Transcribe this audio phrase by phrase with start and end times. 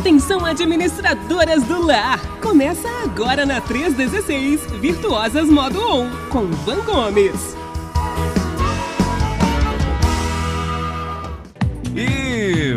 [0.00, 2.18] Atenção administradoras do lar!
[2.40, 7.54] Começa agora na 316 Virtuosas Modo On com Van Gomes.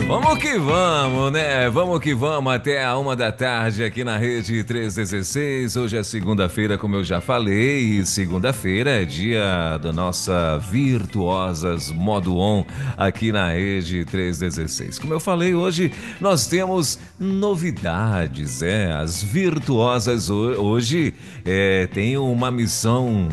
[0.08, 1.70] Vamos que vamos, né?
[1.70, 5.76] Vamos que vamos até a uma da tarde aqui na Rede 316.
[5.76, 12.38] Hoje é segunda-feira, como eu já falei, e segunda-feira é dia da nossa Virtuosas Modo
[12.38, 12.66] On
[12.98, 15.00] aqui na Rede 316.
[15.00, 18.92] Como eu falei, hoje nós temos novidades, é.
[18.92, 21.14] As Virtuosas hoje
[21.46, 23.30] é, têm uma missão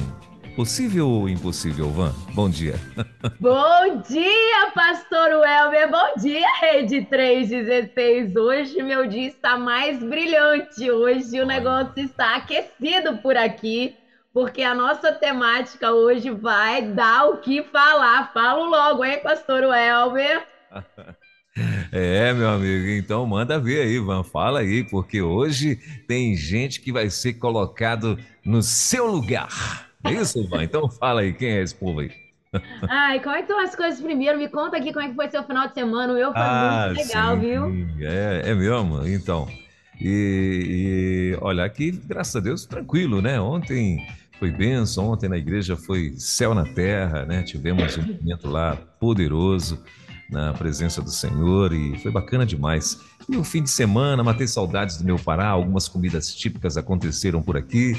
[0.56, 2.12] Possível ou impossível, Van?
[2.34, 2.74] Bom dia.
[3.38, 5.90] Bom dia, pastor Welber.
[5.90, 8.34] Bom dia, Rede 316.
[8.34, 10.90] Hoje meu dia está mais brilhante.
[10.90, 13.94] Hoje o negócio está aquecido por aqui,
[14.34, 18.32] porque a nossa temática hoje vai dar o que falar.
[18.32, 20.46] Falo logo, hein, pastor Welber?
[21.92, 25.76] É, meu amigo, então manda ver aí, Van, fala aí, porque hoje
[26.06, 29.89] tem gente que vai ser colocado no seu lugar.
[30.04, 30.64] É isso, Ivan?
[30.64, 32.10] Então fala aí, quem é esse povo aí?
[32.88, 34.38] Ai, como é que estão as coisas primeiro?
[34.38, 36.12] Me conta aqui como é que foi seu final de semana.
[36.12, 37.40] O meu foi ah, muito legal, sim.
[37.40, 38.08] viu?
[38.08, 39.06] É, é mesmo?
[39.06, 39.48] Então.
[40.00, 43.38] E, e, olha, aqui, graças a Deus, tranquilo, né?
[43.40, 44.04] Ontem
[44.38, 47.42] foi benção, ontem na igreja foi céu na terra, né?
[47.42, 49.78] Tivemos um momento lá poderoso
[50.30, 52.98] na presença do Senhor e foi bacana demais.
[53.28, 57.56] E o fim de semana, matei saudades do meu Pará, algumas comidas típicas aconteceram por
[57.56, 57.94] aqui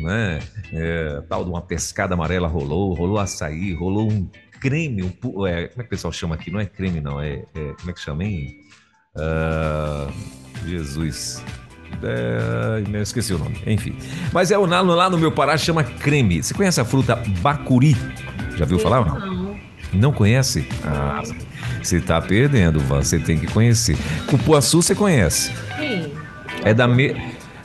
[0.00, 0.40] né?
[0.72, 4.28] É, tal de uma pescada amarela rolou, rolou açaí, rolou um
[4.60, 6.50] creme, um, é, como é que o pessoal chama aqui?
[6.50, 8.56] Não é creme, não, é, é como é que chama, hein?
[9.14, 10.12] Uh,
[10.66, 11.42] Jesus.
[12.02, 13.96] É, esqueci o nome, enfim.
[14.32, 16.42] Mas é lá, lá no meu Pará chama creme.
[16.42, 17.96] Você conhece a fruta bacuri?
[18.56, 19.58] Já viu falar ou não?
[19.92, 20.66] Não conhece?
[20.84, 21.22] Ah,
[21.82, 23.96] você está perdendo, você tem que conhecer.
[24.26, 25.52] Cupuaçu você conhece?
[25.78, 26.12] Sim.
[26.64, 27.14] É da me...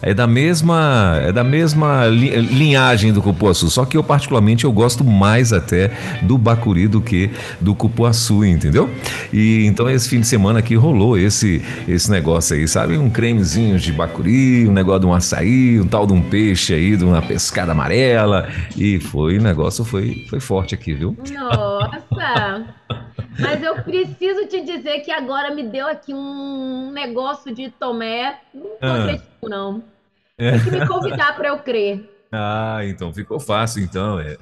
[0.02, 5.04] É da mesma, é da mesma linhagem do cupuaçu, só que eu particularmente eu gosto
[5.04, 5.92] mais até
[6.22, 7.30] do bacuri do que
[7.60, 8.90] do cupuaçu, entendeu?
[9.34, 12.98] E então esse fim de semana aqui rolou esse esse negócio aí, sabe?
[12.98, 16.96] Um cremezinho de bacuri, um negócio de um açaí, um tal de um peixe aí,
[16.96, 18.48] de uma pescada amarela
[18.78, 21.16] e foi, o negócio foi foi forte aqui, viu?
[21.34, 22.64] Nossa!
[23.40, 28.40] Mas eu preciso te dizer que agora me deu aqui um negócio de tomé.
[28.54, 29.20] Não tô ah.
[29.44, 29.84] não.
[30.38, 30.52] É.
[30.52, 32.08] Tem que me convidar para eu crer.
[32.32, 34.20] Ah, então ficou fácil, então.
[34.20, 34.38] É.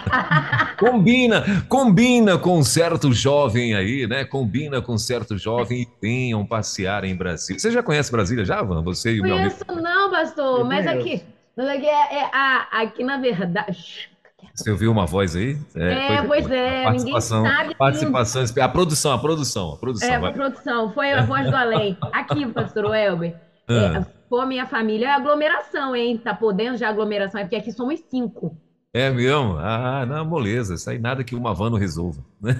[0.80, 4.24] combina, combina com um certo jovem aí, né?
[4.24, 7.60] Combina com um certo jovem e venham passear em Brasília.
[7.60, 8.82] Você já conhece Brasília já, Van?
[8.82, 9.86] Você e o Conheço, meu amigo?
[9.86, 11.22] não, pastor, mas aqui,
[11.58, 12.30] aqui, é, é,
[12.72, 14.10] aqui na verdade
[14.54, 15.56] você ouviu uma voz aí?
[15.74, 17.74] É, é pois é, participação, ninguém sabe.
[17.74, 20.08] Participação, a produção, a produção, a produção.
[20.08, 20.30] É, vai.
[20.30, 21.96] a produção, foi a voz do além.
[22.12, 23.34] Aqui, pastor Welber,
[23.68, 24.04] ah.
[24.30, 26.18] é, a minha família é aglomeração, hein?
[26.18, 28.56] Tá podendo já aglomeração, é porque aqui somos cinco.
[28.94, 29.56] É mesmo?
[29.58, 30.74] Ah, não, moleza.
[30.74, 32.22] Isso aí nada que uma van não resolva.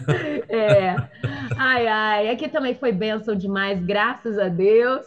[0.48, 0.96] É.
[1.56, 2.28] Ai, ai.
[2.28, 5.06] Aqui também foi bênção demais, graças a Deus.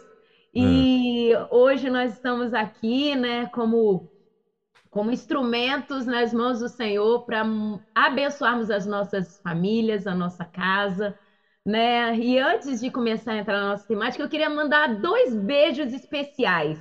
[0.52, 1.46] E ah.
[1.50, 4.08] hoje nós estamos aqui, né, como
[4.96, 7.44] como instrumentos nas mãos do Senhor para
[7.94, 11.14] abençoarmos as nossas famílias, a nossa casa,
[11.66, 12.16] né?
[12.16, 16.78] E antes de começar a entrar na nossa temática, eu queria mandar dois beijos especiais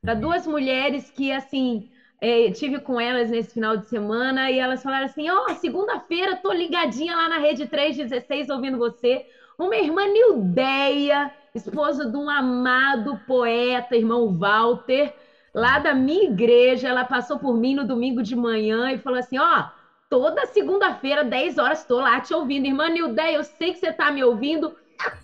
[0.00, 1.88] para duas mulheres que, assim,
[2.22, 6.38] é, tive com elas nesse final de semana e elas falaram assim: Ó, oh, segunda-feira
[6.40, 9.24] tô ligadinha lá na Rede 316 ouvindo você.
[9.58, 15.12] Uma irmã Nildeia, esposa de um amado poeta, irmão Walter
[15.54, 19.38] lá da minha igreja, ela passou por mim no domingo de manhã e falou assim:
[19.38, 19.64] ó,
[20.08, 22.66] toda segunda-feira, 10 horas, estou lá te ouvindo.
[22.66, 24.74] Irmã Nildeia, eu sei que você está me ouvindo.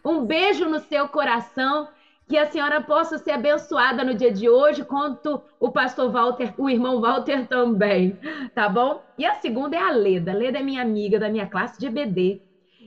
[0.05, 1.89] Um beijo no seu coração.
[2.29, 6.69] Que a senhora possa ser abençoada no dia de hoje, quanto o pastor Walter, o
[6.69, 8.19] irmão Walter também,
[8.53, 9.01] tá bom?
[9.17, 10.33] E a segunda é a Leda.
[10.33, 12.43] A Leda é minha amiga da minha classe de EBD.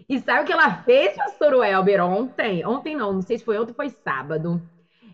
[0.09, 2.65] E sabe o que ela fez, pastor Welber, ontem?
[2.65, 4.61] Ontem não, não sei se foi ontem ou foi sábado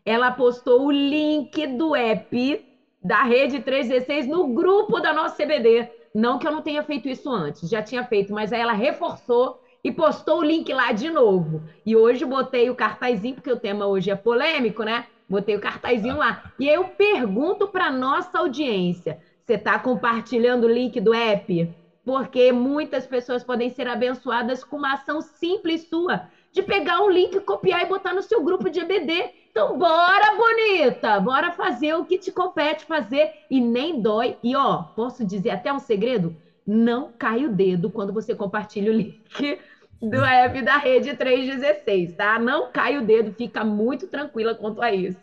[0.06, 2.64] ela postou o link do app
[3.04, 5.90] da Rede 316 no grupo da nossa CBD.
[6.14, 9.58] Não que eu não tenha feito isso antes, já tinha feito, mas aí ela reforçou
[9.84, 11.62] e postou o link lá de novo.
[11.86, 15.06] E hoje botei o cartazinho, porque o tema hoje é polêmico, né?
[15.28, 16.44] Botei o cartazinho lá.
[16.60, 21.70] E eu pergunto para nossa audiência: você está compartilhando o link do app?
[22.04, 27.40] Porque muitas pessoas podem ser abençoadas com uma ação simples sua, de pegar um link,
[27.42, 31.18] copiar e botar no seu grupo de EBD então, bora, bonita!
[31.22, 34.38] Bora fazer o que te compete fazer e nem dói.
[34.44, 36.38] E ó, posso dizer até um segredo?
[36.66, 39.58] Não cai o dedo quando você compartilha o link
[40.02, 42.38] do app da Rede 316, tá?
[42.38, 45.18] Não cai o dedo, fica muito tranquila quanto a isso.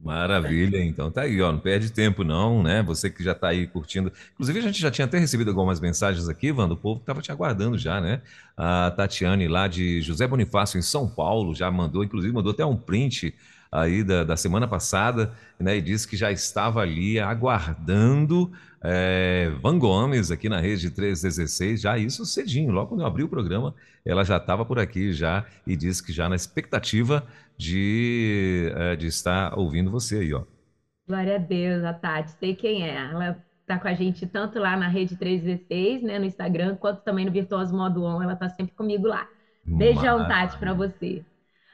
[0.00, 2.82] Maravilha, então tá aí, ó, não perde tempo não, né?
[2.84, 4.12] Você que já tá aí curtindo.
[4.32, 7.32] Inclusive, a gente já tinha até recebido algumas mensagens aqui, Wanda, o povo tava te
[7.32, 8.22] aguardando já, né?
[8.56, 12.76] A Tatiane lá de José Bonifácio, em São Paulo, já mandou, inclusive mandou até um
[12.76, 13.34] print
[13.72, 15.76] aí da, da semana passada, né?
[15.76, 21.98] E disse que já estava ali aguardando é, Van Gomes aqui na rede 316, já
[21.98, 23.74] isso cedinho, logo quando eu abri o programa,
[24.04, 27.26] ela já estava por aqui já e disse que já na expectativa
[27.58, 30.44] de, é, de estar ouvindo você aí, ó.
[31.06, 32.94] Glória a Deus, a Tati, sei quem é.
[32.94, 37.24] Ela está com a gente tanto lá na Rede 316, né, no Instagram, quanto também
[37.26, 38.22] no Virtuoso Modo On.
[38.22, 39.26] Ela está sempre comigo lá.
[39.66, 41.24] Beijão, Tati, para você.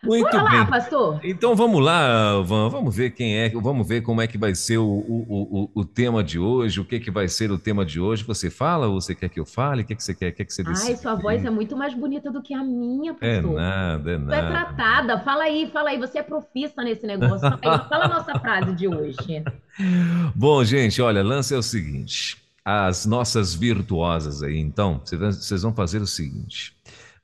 [0.04, 0.58] Muito Bora bem.
[0.60, 1.20] lá, pastor.
[1.22, 4.78] Então vamos lá, Van, vamos ver quem é, vamos ver como é que vai ser
[4.78, 8.00] o, o, o, o, tema de hoje, o que que vai ser o tema de
[8.00, 8.24] hoje.
[8.24, 9.82] Você fala ou você quer que eu fale?
[9.82, 10.28] O que, que você quer?
[10.28, 10.92] O que, que você decide?
[10.92, 13.52] Ai, sua voz é muito mais bonita do que a minha, é pastor.
[13.52, 14.30] É nada, é nada.
[14.30, 15.20] Você é tratada.
[15.20, 15.98] Fala aí, fala aí.
[15.98, 17.40] Você é profissa nesse negócio.
[17.58, 19.42] Fala, fala a nossa frase de hoje.
[20.34, 22.36] Bom, gente, olha, lance é o seguinte.
[22.64, 26.74] As nossas virtuosas aí, então, vocês vão fazer o seguinte.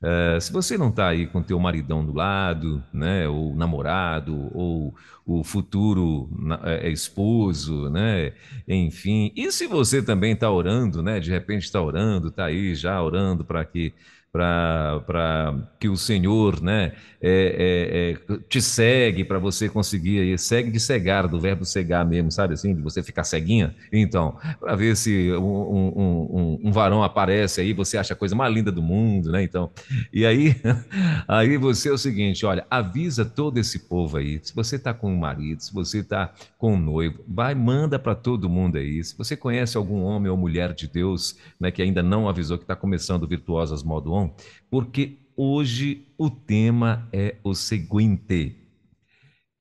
[0.01, 4.95] Uh, se você não está aí com teu maridão do lado, né, ou namorado, ou
[5.23, 6.27] o futuro
[6.63, 8.33] é, esposo, né,
[8.67, 12.99] enfim, e se você também está orando, né, de repente está orando, está aí já
[12.99, 13.93] orando para que
[14.31, 20.71] para que o Senhor né, é, é, é, te segue para você conseguir aí, segue
[20.71, 23.75] de cegar, do verbo cegar mesmo, sabe assim, de você ficar ceguinha.
[23.91, 28.33] Então, para ver se um, um, um, um, varão aparece aí, você acha a coisa
[28.33, 29.43] mais linda do mundo, né?
[29.43, 29.69] Então,
[30.13, 30.55] e aí,
[31.27, 34.39] aí você é o seguinte: olha, avisa todo esse povo aí.
[34.41, 38.15] Se você está com um marido, se você está com um noivo, vai, manda para
[38.15, 39.03] todo mundo aí.
[39.03, 42.63] Se você conhece algum homem ou mulher de Deus né, que ainda não avisou que
[42.63, 44.35] está começando Virtuosas Modo On,
[44.69, 48.55] porque hoje o tema é o seguinte: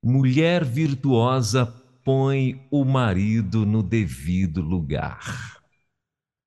[0.02, 1.66] mulher virtuosa
[2.04, 5.60] põe o marido no devido lugar.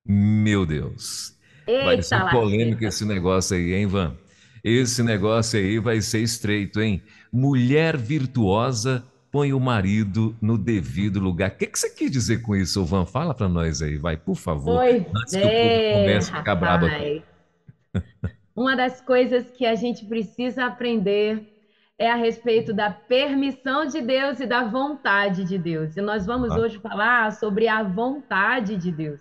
[0.06, 1.38] Meu Deus.
[1.66, 4.16] Eita vai ser polêmico esse negócio aí, hein, Van?
[4.64, 7.02] Esse negócio aí vai ser estreito, hein?
[7.32, 11.50] Mulher virtuosa põe o marido no devido lugar.
[11.50, 13.06] O que, que você quis dizer com isso, Van?
[13.06, 14.78] Fala para nós aí, vai, por favor.
[14.78, 17.24] Pois antes é, que o povo comece a ficar brabo aqui.
[18.56, 21.50] Uma das coisas que a gente precisa aprender
[21.98, 25.96] é a respeito da permissão de Deus e da vontade de Deus.
[25.96, 26.60] E nós vamos ah.
[26.60, 29.20] hoje falar sobre a vontade de Deus.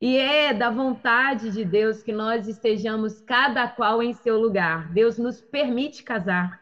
[0.00, 4.92] E é da vontade de Deus que nós estejamos cada qual em seu lugar.
[4.92, 6.60] Deus nos permite casar.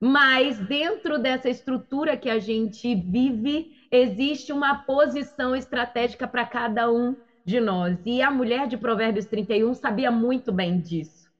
[0.00, 7.14] Mas dentro dessa estrutura que a gente vive, existe uma posição estratégica para cada um
[7.44, 7.98] de nós.
[8.04, 11.30] E a mulher de Provérbios 31 sabia muito bem disso.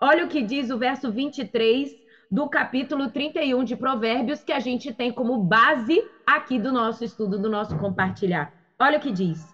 [0.00, 1.90] Olha o que diz o verso 23
[2.30, 7.38] do capítulo 31 de Provérbios, que a gente tem como base aqui do nosso estudo,
[7.38, 8.52] do nosso compartilhar.
[8.78, 9.46] Olha o que diz: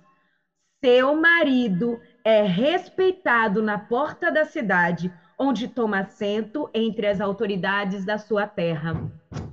[0.85, 8.19] Seu marido é respeitado na porta da cidade, onde toma assento entre as autoridades da
[8.19, 8.93] sua terra.
[8.93, 9.53] O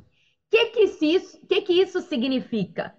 [0.52, 0.88] que, que,
[1.48, 2.94] que, que isso significa?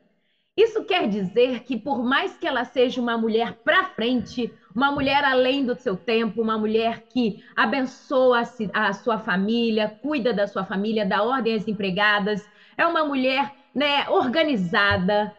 [0.56, 5.24] Isso quer dizer que, por mais que ela seja uma mulher para frente, uma mulher
[5.24, 8.42] além do seu tempo, uma mulher que abençoa
[8.72, 12.40] a sua família, cuida da sua família, dá ordem às empregadas,
[12.76, 15.34] é uma mulher né, organizada,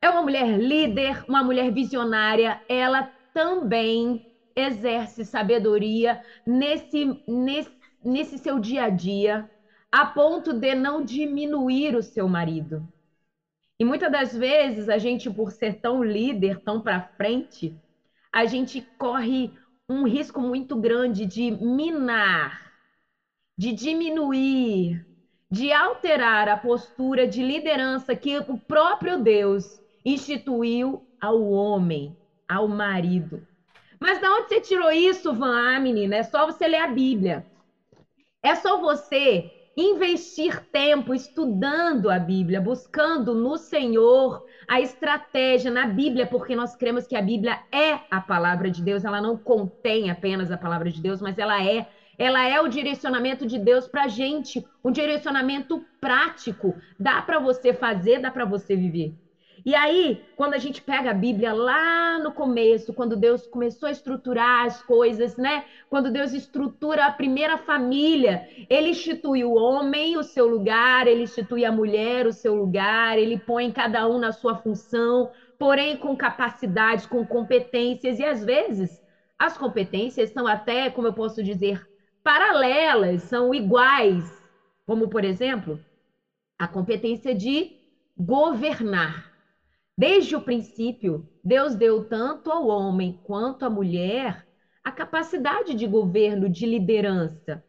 [0.00, 4.24] é uma mulher líder, uma mulher visionária, ela também
[4.54, 7.70] exerce sabedoria nesse, nesse,
[8.04, 9.48] nesse seu dia a dia,
[9.90, 12.88] a ponto de não diminuir o seu marido.
[13.80, 17.74] E muitas das vezes a gente, por ser tão líder, tão para frente,
[18.30, 19.50] a gente corre
[19.88, 22.74] um risco muito grande de minar,
[23.56, 25.02] de diminuir,
[25.50, 32.14] de alterar a postura de liderança que o próprio Deus instituiu ao homem,
[32.46, 33.42] ao marido.
[33.98, 35.78] Mas da onde você tirou isso, Van?
[35.78, 37.46] Menina, é só você ler a Bíblia.
[38.42, 46.26] É só você investir tempo estudando a Bíblia, buscando no Senhor a estratégia na Bíblia,
[46.26, 50.50] porque nós cremos que a Bíblia é a palavra de Deus, ela não contém apenas
[50.50, 54.08] a palavra de Deus, mas ela é ela é o direcionamento de Deus para a
[54.08, 56.74] gente, um direcionamento prático.
[56.98, 59.14] Dá para você fazer, dá para você viver.
[59.64, 63.92] E aí, quando a gente pega a Bíblia lá no começo, quando Deus começou a
[63.92, 65.64] estruturar as coisas, né?
[65.88, 71.64] Quando Deus estrutura a primeira família, ele institui o homem o seu lugar, ele institui
[71.64, 77.06] a mulher o seu lugar, ele põe cada um na sua função, porém com capacidades,
[77.06, 79.02] com competências, e às vezes
[79.38, 81.82] as competências são até, como eu posso dizer,
[82.22, 84.24] paralelas, são iguais,
[84.86, 85.80] como, por exemplo,
[86.58, 87.78] a competência de
[88.16, 89.29] governar.
[90.00, 94.46] Desde o princípio, Deus deu tanto ao homem quanto à mulher
[94.82, 97.62] a capacidade de governo, de liderança.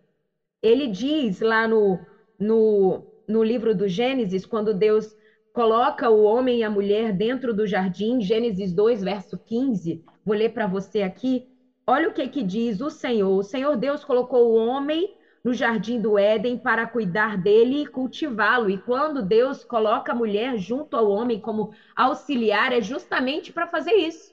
[0.64, 2.00] Ele diz lá no,
[2.40, 5.14] no, no livro do Gênesis, quando Deus
[5.54, 10.54] coloca o homem e a mulher dentro do jardim, Gênesis 2, verso 15, vou ler
[10.54, 11.44] para você aqui.
[11.86, 13.38] Olha o que, que diz o Senhor.
[13.38, 15.06] O Senhor Deus colocou o homem
[15.44, 18.70] no jardim do Éden para cuidar dele e cultivá-lo.
[18.70, 23.94] E quando Deus coloca a mulher junto ao homem como auxiliar, é justamente para fazer
[23.94, 24.32] isso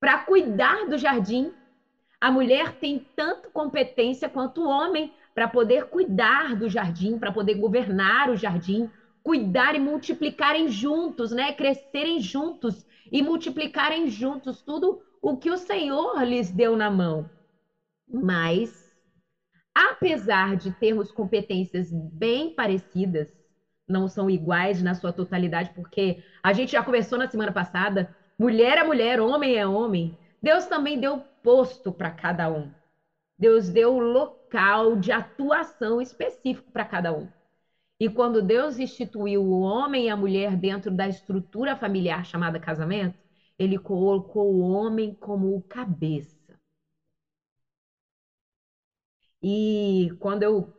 [0.00, 1.52] para cuidar do jardim.
[2.20, 7.54] A mulher tem tanto competência quanto o homem para poder cuidar do jardim, para poder
[7.54, 8.88] governar o jardim,
[9.22, 11.52] cuidar e multiplicarem juntos, né?
[11.52, 17.30] Crescerem juntos e multiplicarem juntos tudo o que o Senhor lhes deu na mão.
[18.08, 18.81] Mas
[19.74, 23.28] apesar de termos competências bem parecidas,
[23.88, 28.78] não são iguais na sua totalidade, porque a gente já conversou na semana passada, mulher
[28.78, 30.16] é mulher, homem é homem.
[30.42, 32.72] Deus também deu posto para cada um.
[33.38, 37.28] Deus deu local de atuação específico para cada um.
[38.00, 43.16] E quando Deus instituiu o homem e a mulher dentro da estrutura familiar chamada casamento,
[43.58, 46.41] ele colocou o homem como o cabeça.
[49.42, 50.72] E quando eu,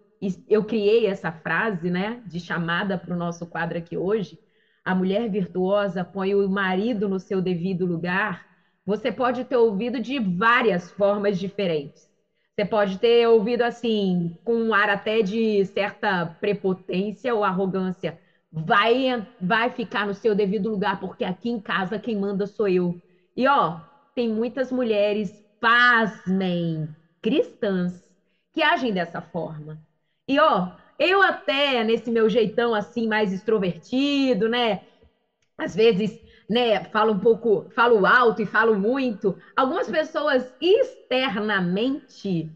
[0.48, 4.40] eu criei essa frase, né, de chamada para o nosso quadro aqui hoje,
[4.84, 8.44] a mulher virtuosa põe o marido no seu devido lugar,
[8.86, 12.10] você pode ter ouvido de várias formas diferentes.
[12.56, 18.20] Você pode ter ouvido assim, com um ar até de certa prepotência ou arrogância.
[18.52, 23.02] Vai, vai ficar no seu devido lugar, porque aqui em casa quem manda sou eu.
[23.36, 23.80] E ó,
[24.14, 26.88] tem muitas mulheres, pasmem,
[27.22, 28.04] cristãs,
[28.54, 29.80] que agem dessa forma.
[30.28, 34.82] E ó, eu até nesse meu jeitão assim mais extrovertido, né?
[35.58, 36.20] Às vezes,
[36.50, 39.38] né, falo um pouco, falo alto e falo muito.
[39.56, 42.52] Algumas pessoas externamente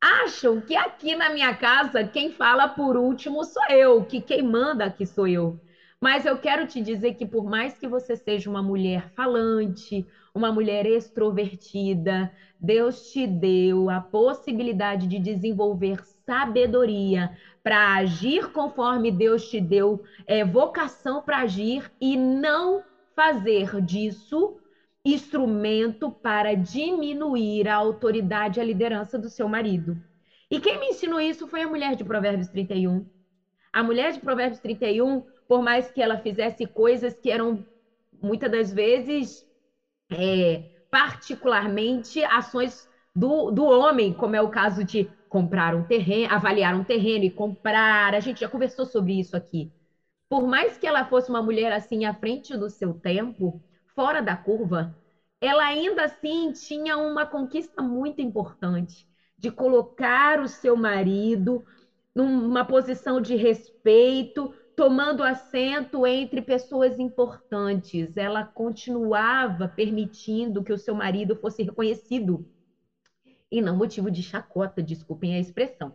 [0.00, 4.84] acham que aqui na minha casa quem fala por último sou eu, que quem manda
[4.84, 5.60] aqui sou eu.
[6.00, 10.50] Mas eu quero te dizer que por mais que você seja uma mulher falante, uma
[10.50, 19.60] mulher extrovertida, Deus te deu a possibilidade de desenvolver sabedoria para agir conforme Deus te
[19.60, 22.82] deu é, vocação para agir e não
[23.14, 24.56] fazer disso
[25.04, 30.00] instrumento para diminuir a autoridade e a liderança do seu marido.
[30.50, 33.04] E quem me ensinou isso foi a mulher de Provérbios 31.
[33.72, 37.66] A mulher de Provérbios 31, por mais que ela fizesse coisas que eram
[38.22, 39.44] muitas das vezes
[40.16, 46.74] é, particularmente ações do, do homem, como é o caso de comprar um terreno, avaliar
[46.74, 48.14] um terreno e comprar.
[48.14, 49.70] A gente já conversou sobre isso aqui.
[50.28, 53.62] Por mais que ela fosse uma mulher assim à frente do seu tempo,
[53.94, 54.96] fora da curva,
[55.40, 61.62] ela ainda assim tinha uma conquista muito importante de colocar o seu marido
[62.14, 68.16] numa posição de respeito, tomando assento entre pessoas importantes.
[68.16, 72.46] Ela continuava permitindo que o seu marido fosse reconhecido
[73.50, 75.94] e não motivo de chacota, desculpem a expressão.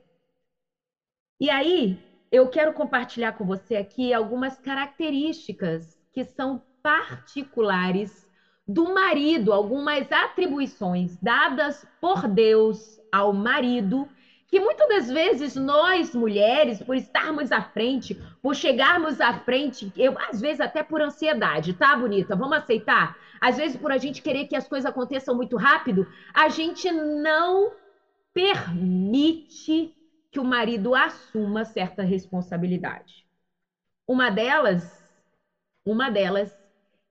[1.39, 1.97] E aí,
[2.31, 8.27] eu quero compartilhar com você aqui algumas características que são particulares
[8.67, 14.07] do marido, algumas atribuições dadas por Deus ao marido
[14.47, 20.17] que muitas das vezes nós, mulheres, por estarmos à frente, por chegarmos à frente, eu,
[20.29, 22.35] às vezes até por ansiedade, tá, bonita?
[22.35, 23.17] Vamos aceitar?
[23.41, 27.71] Às vezes por a gente querer que as coisas aconteçam muito rápido, a gente não
[28.33, 29.93] permite
[30.31, 33.25] que o marido assuma certa responsabilidade.
[34.07, 34.83] Uma delas,
[35.85, 36.55] uma delas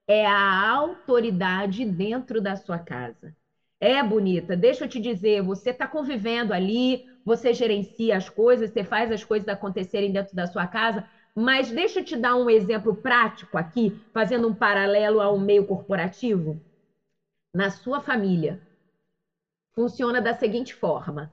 [0.07, 3.35] é a autoridade dentro da sua casa.
[3.79, 8.85] É bonita, deixa eu te dizer, você está convivendo ali, você gerencia as coisas, você
[8.85, 11.05] faz as coisas acontecerem dentro da sua casa,
[11.35, 16.63] mas deixa eu te dar um exemplo prático aqui, fazendo um paralelo ao meio corporativo.
[17.53, 18.63] Na sua família,
[19.75, 21.29] funciona da seguinte forma: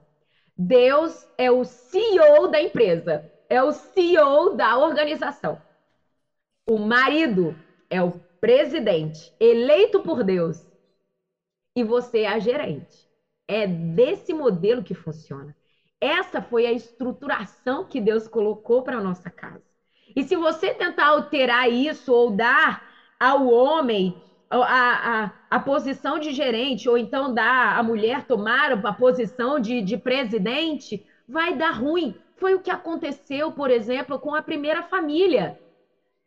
[0.57, 5.57] Deus é o CEO da empresa, é o CEO da organização.
[6.67, 7.55] O marido
[7.89, 10.57] é o presidente, eleito por Deus,
[11.73, 13.07] e você é a gerente.
[13.47, 15.55] É desse modelo que funciona.
[15.99, 19.63] Essa foi a estruturação que Deus colocou para a nossa casa.
[20.15, 22.83] E se você tentar alterar isso ou dar
[23.19, 28.93] ao homem a, a, a posição de gerente, ou então dar a mulher tomar a
[28.93, 32.15] posição de, de presidente, vai dar ruim.
[32.37, 35.59] Foi o que aconteceu, por exemplo, com a primeira família.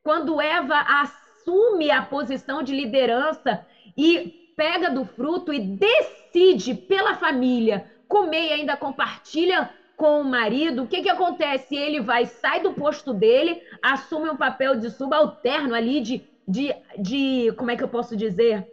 [0.02, 3.64] Quando Eva assume a posição de liderança
[3.96, 10.82] e pega do fruto e decide pela família comer e ainda compartilha com o marido,
[10.84, 11.74] o que, que acontece?
[11.74, 17.52] Ele vai, sai do posto dele, assume um papel de subalterno ali, de, de, de
[17.56, 18.64] como é que eu posso dizer?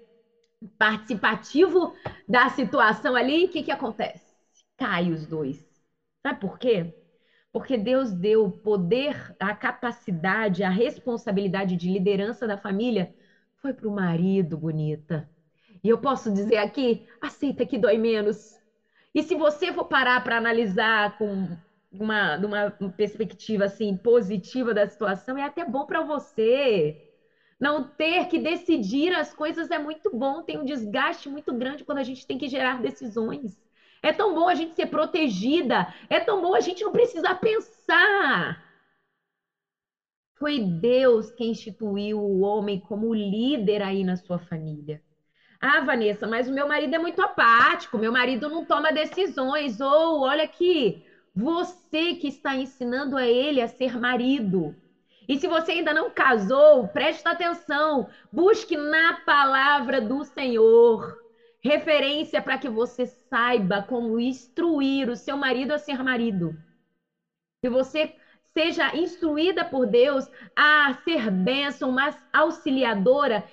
[0.77, 1.93] Participativo
[2.27, 3.45] da situação ali.
[3.45, 4.23] O que, que acontece?
[4.77, 5.65] Cai os dois.
[6.21, 6.93] Sabe por quê?
[7.51, 13.11] Porque Deus deu o poder, a capacidade, a responsabilidade de liderança da família
[13.61, 15.27] foi para o marido, bonita.
[15.83, 18.54] E eu posso dizer aqui, aceita que dói menos.
[19.15, 21.57] E se você for parar para analisar com
[21.91, 26.99] uma, uma perspectiva assim positiva da situação, é até bom para você.
[27.59, 31.99] Não ter que decidir as coisas é muito bom, tem um desgaste muito grande quando
[31.99, 33.57] a gente tem que gerar decisões.
[34.03, 38.61] É tão bom a gente ser protegida, é tão bom a gente não precisar pensar.
[40.39, 45.01] Foi Deus quem instituiu o homem como líder aí na sua família.
[45.61, 49.79] Ah, Vanessa, mas o meu marido é muito apático, meu marido não toma decisões.
[49.79, 51.01] Ou, olha aqui,
[51.33, 54.75] você que está ensinando a ele a ser marido.
[55.27, 61.15] E se você ainda não casou, preste atenção, busque na palavra do Senhor
[61.63, 66.55] referência para que você saiba como instruir o seu marido a ser marido.
[67.61, 68.13] Que você
[68.53, 73.43] seja instruída por Deus a ser bênção, mas auxiliadora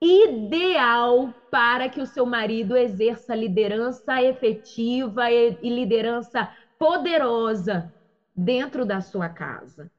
[0.00, 7.92] ideal para que o seu marido exerça liderança efetiva e liderança poderosa
[8.34, 9.90] dentro da sua casa.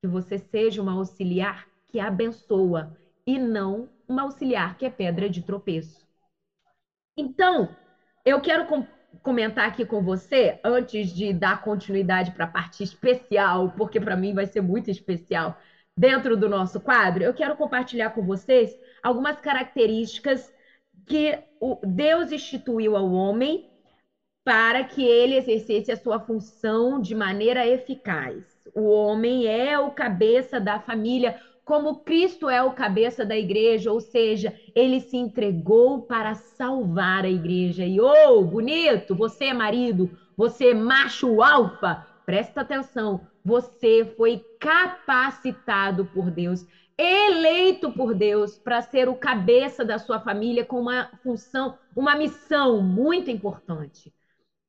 [0.00, 5.42] Que você seja uma auxiliar que abençoa e não uma auxiliar que é pedra de
[5.42, 6.06] tropeço.
[7.16, 7.74] Então,
[8.24, 8.86] eu quero com
[9.22, 14.34] comentar aqui com você, antes de dar continuidade para a parte especial, porque para mim
[14.34, 15.58] vai ser muito especial
[15.96, 18.70] dentro do nosso quadro, eu quero compartilhar com vocês
[19.02, 20.52] algumas características
[21.06, 21.38] que
[21.82, 23.68] Deus instituiu ao homem
[24.44, 28.44] para que ele exercesse a sua função de maneira eficaz.
[28.74, 34.00] O homem é o cabeça da família, como Cristo é o cabeça da igreja, ou
[34.00, 37.84] seja, ele se entregou para salvar a igreja.
[37.84, 46.06] E oh, bonito, você é marido, você é macho alfa, presta atenção, você foi capacitado
[46.06, 46.64] por Deus
[46.98, 52.82] eleito por Deus para ser o cabeça da sua família com uma função, uma missão
[52.82, 54.12] muito importante: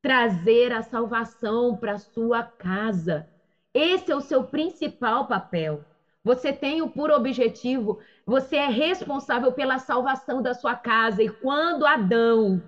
[0.00, 3.26] trazer a salvação para sua casa.
[3.74, 5.84] Esse é o seu principal papel.
[6.22, 11.22] Você tem o puro objetivo, você é responsável pela salvação da sua casa.
[11.22, 12.62] E quando Adão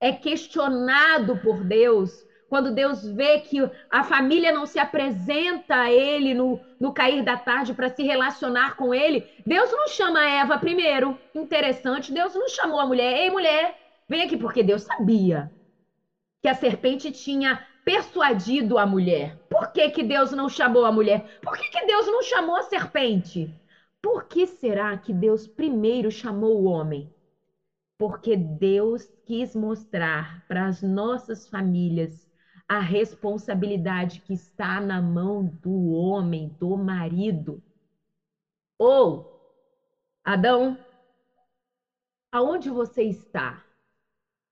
[0.00, 3.58] é questionado por Deus, quando Deus vê que
[3.88, 8.74] a família não se apresenta a ele no, no cair da tarde para se relacionar
[8.74, 11.16] com ele, Deus não chama a Eva primeiro.
[11.32, 13.18] Interessante, Deus não chamou a mulher.
[13.18, 15.48] Ei, mulher, vem aqui, porque Deus sabia
[16.42, 19.38] que a serpente tinha persuadido a mulher.
[19.48, 21.24] Por que, que Deus não chamou a mulher?
[21.40, 23.48] Por que, que Deus não chamou a serpente?
[24.02, 27.08] Por que será que Deus primeiro chamou o homem?
[27.96, 32.29] Porque Deus quis mostrar para as nossas famílias
[32.70, 37.60] a responsabilidade que está na mão do homem, do marido.
[38.78, 39.30] Ou,
[40.24, 40.78] Adão,
[42.32, 43.64] aonde você está?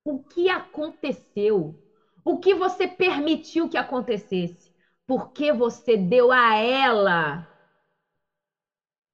[0.05, 1.79] O que aconteceu?
[2.25, 4.71] O que você permitiu que acontecesse?
[5.07, 7.49] Porque você deu a ela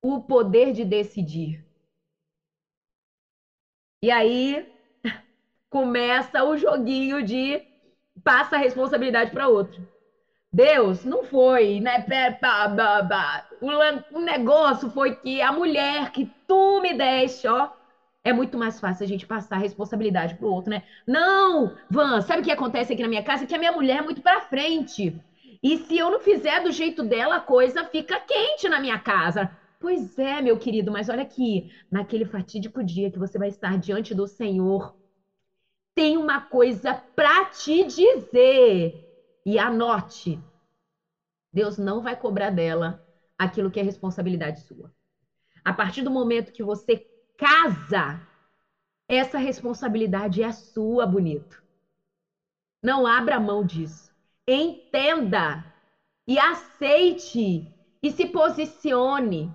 [0.03, 1.67] o poder de decidir.
[4.03, 4.67] E aí
[5.71, 7.65] começa o joguinho de
[8.25, 9.87] passa a responsabilidade para outro.
[10.53, 12.05] Deus, não foi, né?
[14.11, 17.69] O negócio foi que a mulher que tu me deste, ó,
[18.23, 20.83] é muito mais fácil a gente passar a responsabilidade pro outro, né?
[21.07, 23.47] Não, Van, sabe o que acontece aqui na minha casa?
[23.47, 25.15] Que a minha mulher é muito para frente.
[25.63, 29.51] E se eu não fizer do jeito dela, a coisa fica quente na minha casa.
[29.81, 34.15] Pois é, meu querido, mas olha aqui, naquele fatídico dia que você vai estar diante
[34.15, 34.95] do Senhor,
[35.95, 39.01] tem uma coisa para te dizer.
[39.47, 40.41] E anote:
[41.53, 43.01] Deus não vai cobrar dela
[43.39, 44.93] aquilo que é responsabilidade sua.
[45.65, 48.21] A partir do momento que você casa,
[49.09, 51.63] essa responsabilidade é sua, bonito.
[52.83, 54.13] Não abra mão disso.
[54.47, 55.65] Entenda
[56.27, 57.67] e aceite
[58.03, 59.53] e se posicione.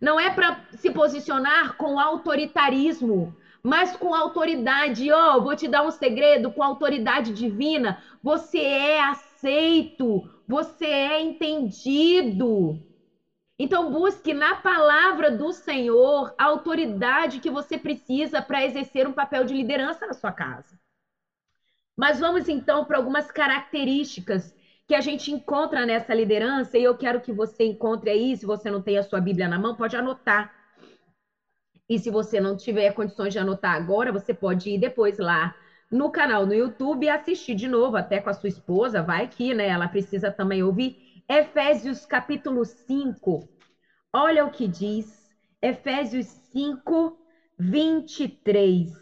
[0.00, 5.10] Não é para se posicionar com autoritarismo, mas com autoridade.
[5.12, 12.78] Oh, vou te dar um segredo: com autoridade divina, você é aceito, você é entendido.
[13.58, 19.44] Então, busque na palavra do Senhor a autoridade que você precisa para exercer um papel
[19.44, 20.78] de liderança na sua casa.
[21.96, 24.54] Mas vamos então para algumas características
[24.88, 28.70] que a gente encontra nessa liderança, e eu quero que você encontre aí, se você
[28.70, 30.50] não tem a sua Bíblia na mão, pode anotar.
[31.90, 35.52] E se você não tiver condições de anotar agora, você pode ir depois lá
[35.90, 39.52] no canal no YouTube e assistir de novo, até com a sua esposa, vai que,
[39.52, 39.66] né?
[39.66, 40.96] Ela precisa também ouvir
[41.28, 43.48] Efésios capítulo 5.
[44.12, 45.28] Olha o que diz.
[45.60, 47.18] Efésios 5,
[47.58, 48.92] 23.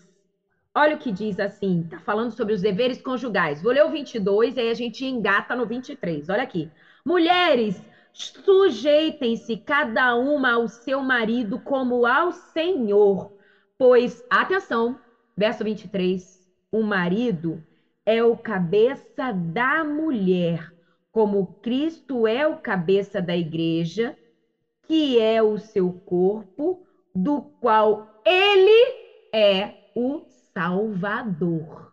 [0.75, 3.61] Olha o que diz assim, tá falando sobre os deveres conjugais.
[3.61, 6.29] Vou ler o 22 e aí a gente engata no 23.
[6.31, 6.71] Olha aqui.
[7.05, 7.83] Mulheres,
[8.19, 13.33] sujeitem-se cada uma ao seu marido como ao Senhor,
[13.79, 14.99] pois atenção,
[15.37, 17.63] verso 23, o marido
[18.05, 20.73] é o cabeça da mulher
[21.19, 24.17] como Cristo é o cabeça da igreja,
[24.87, 28.95] que é o seu corpo, do qual ele
[29.35, 30.23] é o
[30.55, 31.93] Salvador.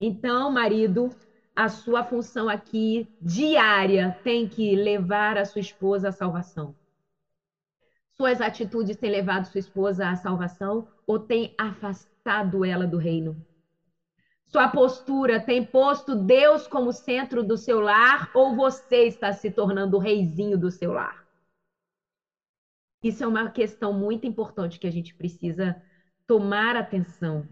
[0.00, 1.08] Então, marido,
[1.54, 6.74] a sua função aqui diária tem que levar a sua esposa à salvação.
[8.16, 13.36] Suas atitudes têm levado sua esposa à salvação ou têm afastado ela do reino?
[14.46, 19.96] Sua postura tem posto Deus como centro do seu lar ou você está se tornando
[19.96, 21.24] o reizinho do seu lar?
[23.02, 25.76] Isso é uma questão muito importante que a gente precisa
[26.26, 27.46] tomar atenção.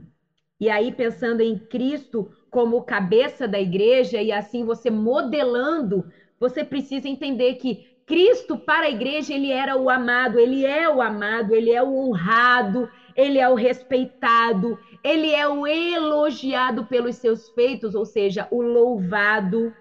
[0.58, 6.06] E aí, pensando em Cristo como cabeça da igreja e assim você modelando,
[6.38, 11.00] você precisa entender que Cristo para a igreja, ele era o amado, ele é o
[11.00, 12.86] amado, ele é o honrado,
[13.16, 19.74] ele é o respeitado, ele é o elogiado pelos seus feitos, ou seja, o louvado.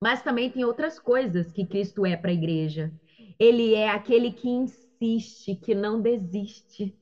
[0.00, 2.92] Mas também tem outras coisas que Cristo é para a igreja.
[3.40, 6.94] Ele é aquele que insiste, que não desiste.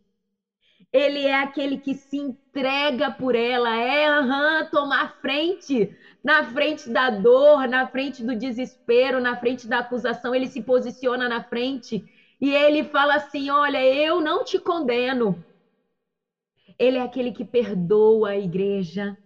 [0.95, 5.91] Ele é aquele que se entrega por ela, é uhum, tomar frente,
[6.25, 11.29] na frente da dor, na frente do desespero, na frente da acusação, ele se posiciona
[11.29, 12.05] na frente
[12.41, 15.45] e ele fala assim: Olha, eu não te condeno.
[16.79, 19.19] Ele é aquele que perdoa a igreja.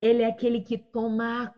[0.00, 1.52] Ele é aquele que toma a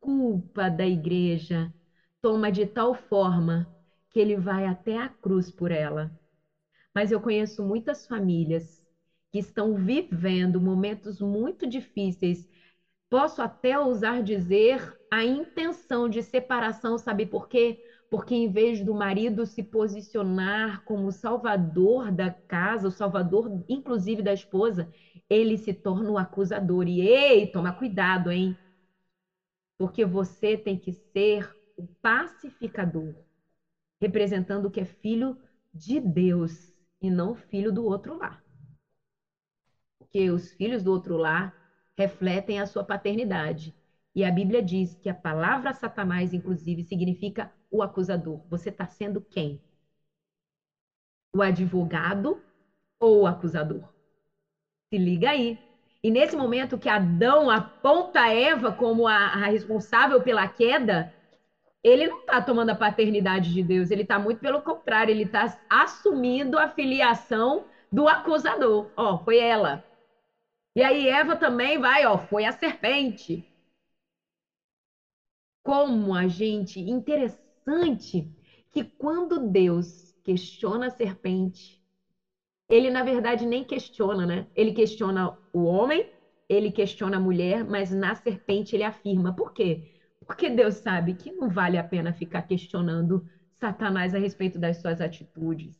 [0.00, 1.72] culpa da igreja,
[2.20, 3.68] toma de tal forma
[4.10, 6.10] que ele vai até a cruz por ela.
[6.94, 8.82] Mas eu conheço muitas famílias
[9.32, 12.46] que estão vivendo momentos muito difíceis.
[13.10, 17.78] Posso até ousar dizer a intenção de separação, sabe por quê?
[18.10, 24.32] Porque em vez do marido se posicionar como salvador da casa, o salvador inclusive da
[24.32, 24.88] esposa,
[25.28, 26.88] ele se torna o acusador.
[26.88, 28.58] E ei, toma cuidado, hein?
[29.78, 33.14] Porque você tem que ser o pacificador,
[34.00, 35.38] representando o que é filho
[35.74, 36.73] de Deus
[37.04, 38.42] e não filho do outro lar.
[39.98, 41.54] Porque os filhos do outro lar
[41.98, 43.76] refletem a sua paternidade.
[44.14, 48.40] E a Bíblia diz que a palavra Satanás, inclusive, significa o acusador.
[48.48, 49.60] Você está sendo quem?
[51.36, 52.42] O advogado
[52.98, 53.86] ou o acusador?
[54.88, 55.58] Se liga aí.
[56.02, 61.13] E nesse momento que Adão aponta Eva como a, a responsável pela queda,
[61.84, 65.58] ele não está tomando a paternidade de Deus, ele está muito pelo contrário, ele está
[65.70, 68.92] assumindo a filiação do acusador.
[68.96, 69.84] Ó, foi ela.
[70.76, 73.46] E aí Eva também vai, ó, foi a serpente.
[75.62, 78.30] Como a gente, interessante
[78.70, 81.80] que quando Deus questiona a serpente,
[82.68, 84.48] ele na verdade nem questiona, né?
[84.54, 86.12] Ele questiona o homem,
[86.48, 89.34] ele questiona a mulher, mas na serpente ele afirma.
[89.34, 89.82] Por quê?
[90.26, 93.24] Porque Deus sabe que não vale a pena ficar questionando
[93.58, 95.76] Satanás a respeito das suas atitudes.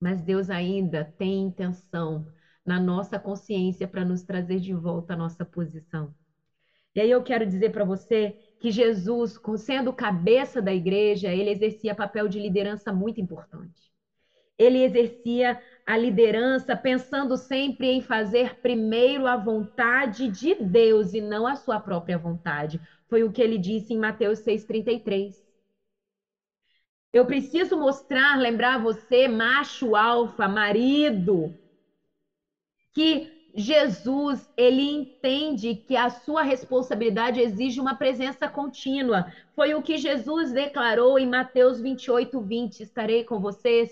[0.00, 2.26] Mas Deus ainda tem intenção
[2.64, 6.14] na nossa consciência para nos trazer de volta à nossa posição.
[6.94, 11.94] E aí eu quero dizer para você que Jesus, sendo cabeça da igreja, ele exercia
[11.94, 13.90] papel de liderança muito importante.
[14.58, 21.46] Ele exercia a liderança pensando sempre em fazer primeiro a vontade de Deus e não
[21.46, 22.80] a sua própria vontade.
[23.10, 25.34] Foi o que ele disse em Mateus 6,33.
[27.12, 31.52] Eu preciso mostrar, lembrar você, macho alfa, marido,
[32.94, 39.26] que Jesus, ele entende que a sua responsabilidade exige uma presença contínua.
[39.56, 42.80] Foi o que Jesus declarou em Mateus 28, 20.
[42.80, 43.90] Estarei com vocês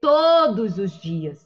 [0.00, 1.44] todos os dias.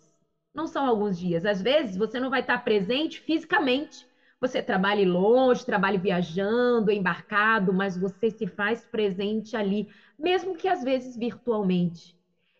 [0.54, 1.44] Não são alguns dias.
[1.44, 4.08] Às vezes você não vai estar presente fisicamente.
[4.40, 9.87] Você trabalha longe, trabalha viajando, embarcado, mas você se faz presente ali,
[10.18, 12.14] mesmo que às vezes virtualmente.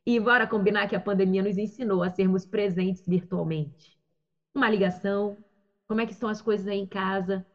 [0.07, 3.97] E bora combinar que a pandemia nos ensinou a sermos presentes virtualmente
[4.55, 5.39] uma ligação,
[5.87, 7.47] como é que estão as coisas aí em casa?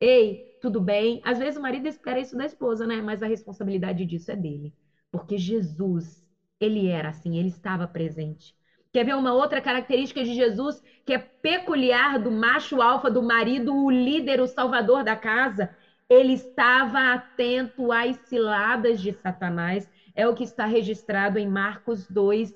[0.00, 1.20] Ei, tudo bem?
[1.24, 3.00] Às vezes o marido espera isso da esposa, né?
[3.02, 4.74] Mas a responsabilidade disso é dele.
[5.10, 6.22] Porque Jesus,
[6.60, 8.54] ele era assim, ele estava presente.
[8.92, 13.74] Quer ver uma outra característica de Jesus que é peculiar do macho alfa, do marido,
[13.74, 15.74] o líder, o salvador da casa?
[16.08, 19.88] Ele estava atento às ciladas de Satanás.
[20.14, 22.52] É o que está registrado em Marcos 2,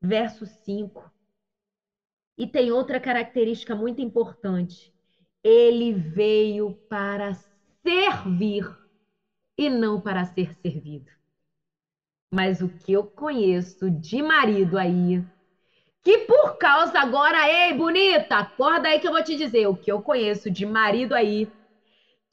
[0.00, 1.10] verso 5.
[2.36, 4.92] E tem outra característica muito importante.
[5.42, 7.32] Ele veio para
[7.82, 8.64] servir
[9.56, 11.10] e não para ser servido.
[12.32, 15.22] Mas o que eu conheço de marido aí,
[16.04, 19.90] que por causa agora, ei, bonita, acorda aí que eu vou te dizer, o que
[19.92, 21.52] eu conheço de marido aí,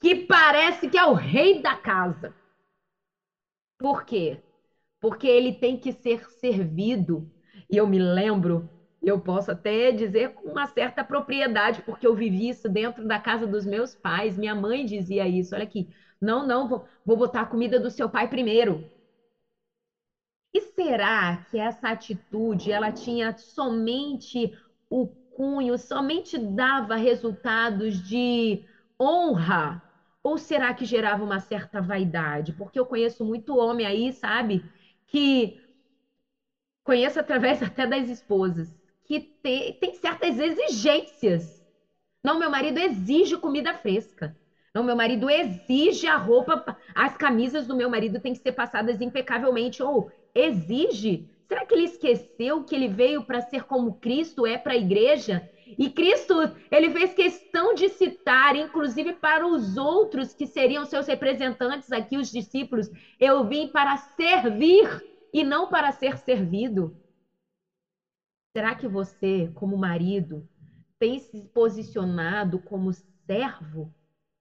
[0.00, 2.34] que parece que é o rei da casa.
[3.78, 4.42] Por quê?
[5.00, 7.28] Porque ele tem que ser servido.
[7.70, 8.70] E eu me lembro
[9.02, 13.46] eu posso até dizer com uma certa propriedade, porque eu vivi isso dentro da casa
[13.46, 14.36] dos meus pais.
[14.38, 15.54] Minha mãe dizia isso.
[15.54, 15.88] Olha aqui,
[16.20, 18.90] não, não, vou, vou botar a comida do seu pai primeiro.
[20.52, 24.50] E será que essa atitude ela tinha somente
[24.88, 28.64] o cunho, somente dava resultados de
[29.00, 29.82] honra?
[30.22, 32.52] Ou será que gerava uma certa vaidade?
[32.52, 34.68] Porque eu conheço muito homem aí, sabe?
[35.06, 35.56] Que
[36.84, 38.68] conheço através até das esposas
[39.04, 41.60] que tem, tem certas exigências.
[42.24, 44.36] Não, meu marido exige comida fresca.
[44.74, 49.00] Não, meu marido exige a roupa, as camisas do meu marido têm que ser passadas
[49.00, 49.82] impecavelmente.
[49.82, 51.28] Ou exige.
[51.48, 55.42] Será que ele esqueceu que ele veio para ser como Cristo é para a igreja?
[55.78, 56.34] E Cristo,
[56.70, 62.30] ele fez questão de citar, inclusive para os outros que seriam seus representantes aqui, os
[62.30, 62.88] discípulos:
[63.18, 65.00] Eu vim para servir
[65.32, 66.96] e não para ser servido.
[68.52, 70.46] Será que você, como marido,
[70.98, 72.92] tem se posicionado como
[73.26, 73.92] servo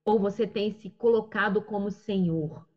[0.06, 2.68] ou você tem se colocado como senhor?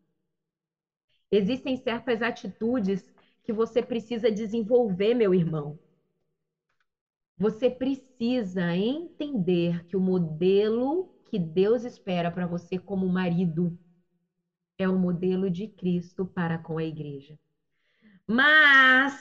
[1.35, 3.03] Existem certas atitudes
[3.43, 5.79] que você precisa desenvolver, meu irmão.
[7.39, 13.75] Você precisa entender que o modelo que Deus espera para você como marido
[14.77, 17.35] é o modelo de Cristo para com a igreja.
[18.27, 19.19] Mas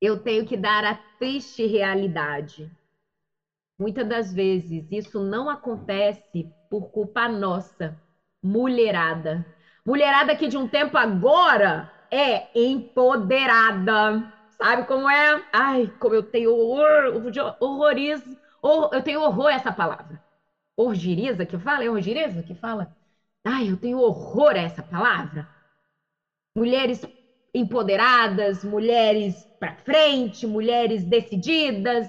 [0.00, 2.70] eu tenho que dar a triste realidade.
[3.76, 8.00] Muitas das vezes isso não acontece por culpa nossa,
[8.40, 9.55] mulherada.
[9.86, 14.32] Mulherada que de um tempo agora é empoderada.
[14.60, 15.44] Sabe como é?
[15.52, 17.22] Ai, como eu tenho horror,
[17.60, 18.36] horrorizo,
[18.92, 20.20] eu tenho horror a essa palavra.
[20.76, 21.84] Orgiriza que fala?
[21.84, 22.88] É orgiriza que fala?
[23.44, 25.48] Ai, eu tenho horror a essa palavra.
[26.56, 27.00] Mulheres
[27.54, 32.08] empoderadas, mulheres para frente, mulheres decididas.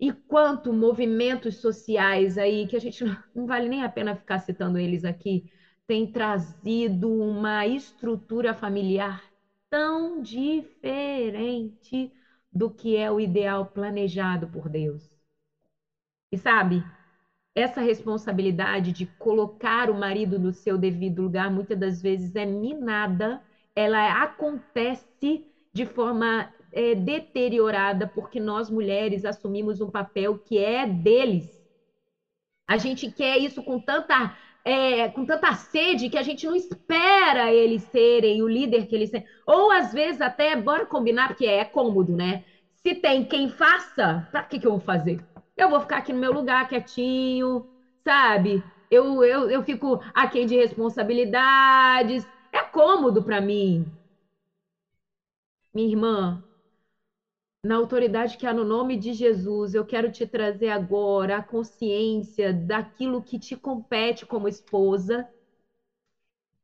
[0.00, 4.78] E quanto movimentos sociais aí, que a gente não vale nem a pena ficar citando
[4.78, 5.44] eles aqui,
[5.86, 9.22] tem trazido uma estrutura familiar
[9.70, 12.12] tão diferente
[12.52, 15.10] do que é o ideal planejado por Deus.
[16.30, 16.82] E sabe,
[17.54, 23.42] essa responsabilidade de colocar o marido no seu devido lugar muitas das vezes é minada,
[23.76, 31.60] ela acontece de forma é, deteriorada, porque nós mulheres assumimos um papel que é deles.
[32.66, 37.52] A gente quer isso com tanta, é, com tanta sede que a gente não espera
[37.52, 39.24] eles serem o líder que eles têm.
[39.46, 42.42] Ou às vezes até, bora combinar, porque é cômodo, né?
[42.84, 45.24] Se tem quem faça, para que, que eu vou fazer?
[45.56, 47.66] Eu vou ficar aqui no meu lugar quietinho,
[48.04, 48.62] sabe?
[48.90, 52.26] Eu, eu, eu fico aquém de responsabilidades.
[52.52, 53.86] É cômodo para mim.
[55.74, 56.44] Minha irmã,
[57.64, 62.52] na autoridade que há no nome de Jesus, eu quero te trazer agora a consciência
[62.52, 65.28] daquilo que te compete como esposa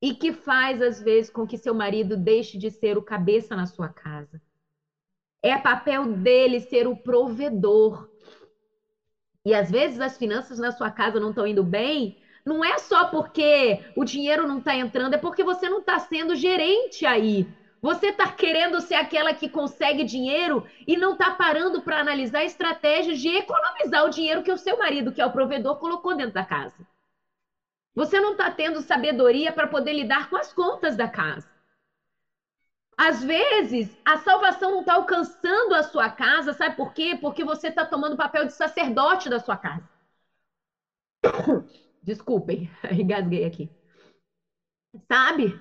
[0.02, 3.66] e que faz, às vezes, com que seu marido deixe de ser o cabeça na
[3.66, 4.42] sua casa.
[5.40, 8.08] É papel dele ser o provedor.
[9.44, 13.06] E às vezes as finanças na sua casa não estão indo bem, não é só
[13.06, 17.46] porque o dinheiro não está entrando, é porque você não está sendo gerente aí
[17.80, 23.20] Você está querendo ser aquela que consegue dinheiro e não está parando para analisar estratégias
[23.20, 26.44] de economizar o dinheiro que o seu marido, que é o provedor, colocou dentro da
[26.44, 26.74] casa.
[27.94, 31.48] Você não está tendo sabedoria para poder lidar com as contas da casa.
[32.96, 37.16] Às vezes, a salvação não está alcançando a sua casa, sabe por quê?
[37.20, 39.88] Porque você está tomando o papel de sacerdote da sua casa.
[42.02, 43.70] Desculpem, engasguei aqui.
[45.06, 45.60] Sabe?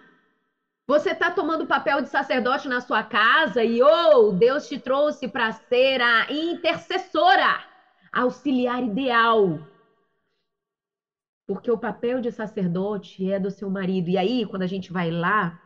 [0.90, 5.28] Você está tomando o papel de sacerdote na sua casa e, oh, Deus te trouxe
[5.28, 7.62] para ser a intercessora,
[8.10, 9.60] auxiliar ideal.
[11.46, 14.10] Porque o papel de sacerdote é do seu marido.
[14.10, 15.62] E aí, quando a gente vai lá,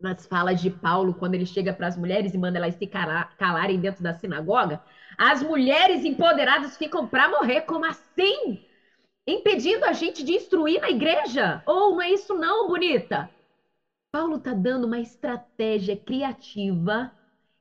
[0.00, 3.80] nas falas de Paulo, quando ele chega para as mulheres e manda elas se calarem
[3.80, 4.80] dentro da sinagoga,
[5.18, 7.62] as mulheres empoderadas ficam para morrer.
[7.62, 8.64] Como assim?
[9.26, 11.64] Impedindo a gente de instruir na igreja?
[11.66, 13.28] Ou oh, não é isso não, bonita?
[14.10, 17.12] Paulo está dando uma estratégia criativa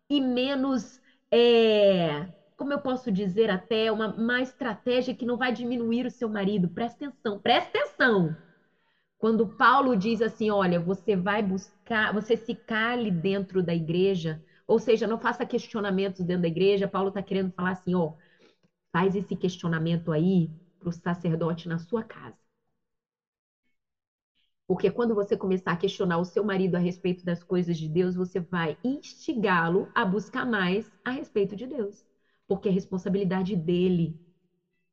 [0.09, 0.99] e menos,
[1.31, 2.27] é,
[2.57, 6.69] como eu posso dizer até, uma, uma estratégia que não vai diminuir o seu marido.
[6.69, 8.35] Presta atenção, presta atenção.
[9.17, 14.79] Quando Paulo diz assim, olha, você vai buscar, você se cale dentro da igreja, ou
[14.79, 18.13] seja, não faça questionamentos dentro da igreja, Paulo está querendo falar assim, ó,
[18.91, 22.37] faz esse questionamento aí para o sacerdote na sua casa.
[24.67, 28.15] Porque quando você começar a questionar o seu marido a respeito das coisas de Deus,
[28.15, 32.03] você vai instigá-lo a buscar mais a respeito de Deus.
[32.47, 34.17] Porque é responsabilidade dele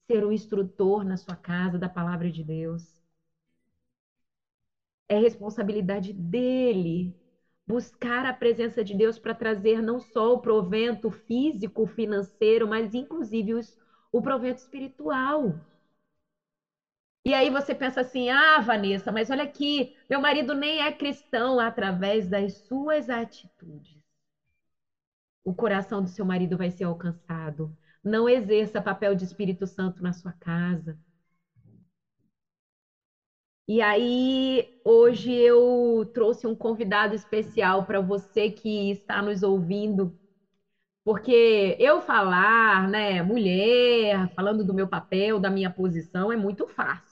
[0.07, 3.01] ser o instrutor na sua casa da palavra de Deus.
[5.09, 7.15] É responsabilidade dele
[7.67, 13.55] buscar a presença de Deus para trazer não só o provento físico, financeiro, mas inclusive
[13.55, 13.77] os,
[14.13, 15.61] o provento espiritual.
[17.25, 21.59] E aí você pensa assim: ah, Vanessa, mas olha aqui, meu marido nem é cristão
[21.61, 24.01] através das suas atitudes.
[25.45, 27.73] O coração do seu marido vai ser alcançado.
[28.03, 30.99] Não exerça papel de Espírito Santo na sua casa.
[33.69, 40.15] E aí, hoje eu trouxe um convidado especial para você que está nos ouvindo
[41.05, 47.12] porque eu falar, né, mulher, falando do meu papel, da minha posição, é muito fácil.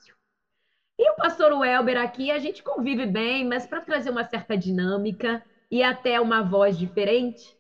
[1.03, 5.43] E o pastor Welber aqui, a gente convive bem, mas para trazer uma certa dinâmica
[5.71, 7.57] e até uma voz diferente,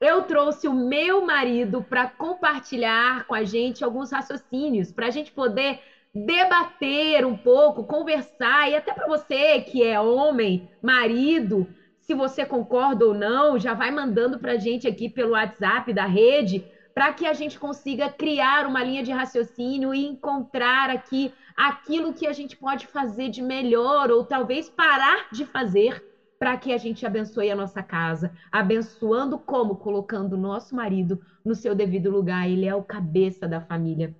[0.00, 5.30] eu trouxe o meu marido para compartilhar com a gente alguns raciocínios, para a gente
[5.30, 5.78] poder
[6.12, 11.68] debater um pouco, conversar, e até para você que é homem, marido,
[12.00, 16.06] se você concorda ou não, já vai mandando para a gente aqui pelo WhatsApp da
[16.06, 22.12] rede, para que a gente consiga criar uma linha de raciocínio e encontrar aqui aquilo
[22.12, 26.02] que a gente pode fazer de melhor, ou talvez parar de fazer,
[26.38, 28.30] para que a gente abençoe a nossa casa.
[28.50, 29.76] Abençoando como?
[29.76, 32.48] Colocando o nosso marido no seu devido lugar.
[32.48, 34.14] Ele é o cabeça da família.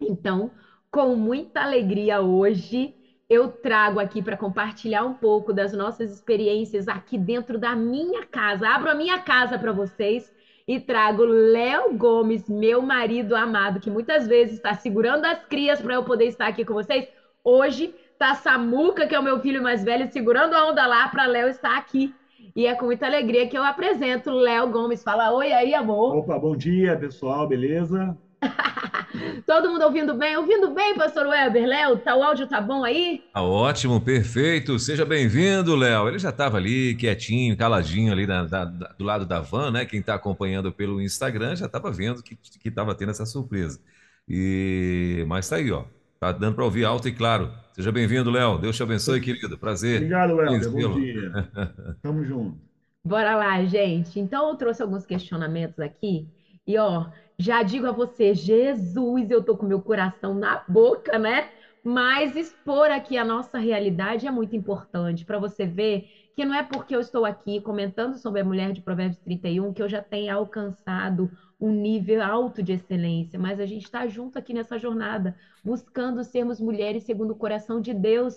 [0.00, 0.50] Então,
[0.90, 2.94] com muita alegria hoje,
[3.28, 8.68] eu trago aqui para compartilhar um pouco das nossas experiências aqui dentro da minha casa.
[8.68, 10.32] Abro a minha casa para vocês
[10.66, 15.94] e trago Léo Gomes, meu marido amado, que muitas vezes está segurando as crias para
[15.94, 17.08] eu poder estar aqui com vocês.
[17.44, 21.26] Hoje tá Samuca, que é o meu filho mais velho, segurando a onda lá para
[21.26, 22.12] Léo estar aqui.
[22.54, 25.04] E é com muita alegria que eu apresento Léo Gomes.
[25.04, 26.16] Fala oi aí, amor.
[26.16, 28.16] Opa, bom dia, pessoal, beleza?
[29.46, 30.36] Todo mundo ouvindo bem?
[30.36, 31.66] Ouvindo bem, pastor Weber?
[31.66, 33.22] Léo, tá, o áudio tá bom aí?
[33.32, 34.78] Tá ótimo, perfeito.
[34.78, 36.08] Seja bem-vindo, Léo.
[36.08, 39.84] Ele já estava ali, quietinho, caladinho ali na, do lado da van, né?
[39.84, 43.80] Quem está acompanhando pelo Instagram já estava vendo que estava tendo essa surpresa.
[44.28, 45.84] E Mas tá aí, ó.
[46.18, 47.52] Tá dando para ouvir alto e claro.
[47.72, 48.58] Seja bem-vindo, Léo.
[48.58, 49.58] Deus te abençoe, querido.
[49.58, 49.96] Prazer.
[49.96, 50.70] Obrigado, Léo.
[50.70, 51.30] Bom dia.
[52.02, 52.58] Tamo junto.
[53.04, 54.18] Bora lá, gente.
[54.18, 56.28] Então, eu trouxe alguns questionamentos aqui.
[56.66, 57.06] E, ó,
[57.38, 61.48] já digo a você, Jesus, eu tô com meu coração na boca, né?
[61.82, 66.62] Mas expor aqui a nossa realidade é muito importante para você ver que não é
[66.62, 70.34] porque eu estou aqui comentando sobre a mulher de Provérbios 31 que eu já tenha
[70.34, 76.22] alcançado um nível alto de excelência, mas a gente está junto aqui nessa jornada, buscando
[76.24, 78.34] sermos mulheres segundo o coração de Deus.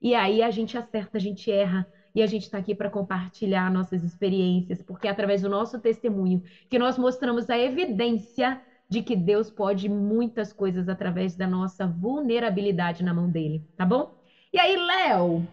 [0.00, 3.70] E aí a gente acerta, a gente erra, e a gente está aqui para compartilhar
[3.70, 9.16] nossas experiências, porque é através do nosso testemunho que nós mostramos a evidência de que
[9.16, 14.14] Deus pode muitas coisas através da nossa vulnerabilidade na mão dele, tá bom?
[14.52, 15.48] E aí, Léo,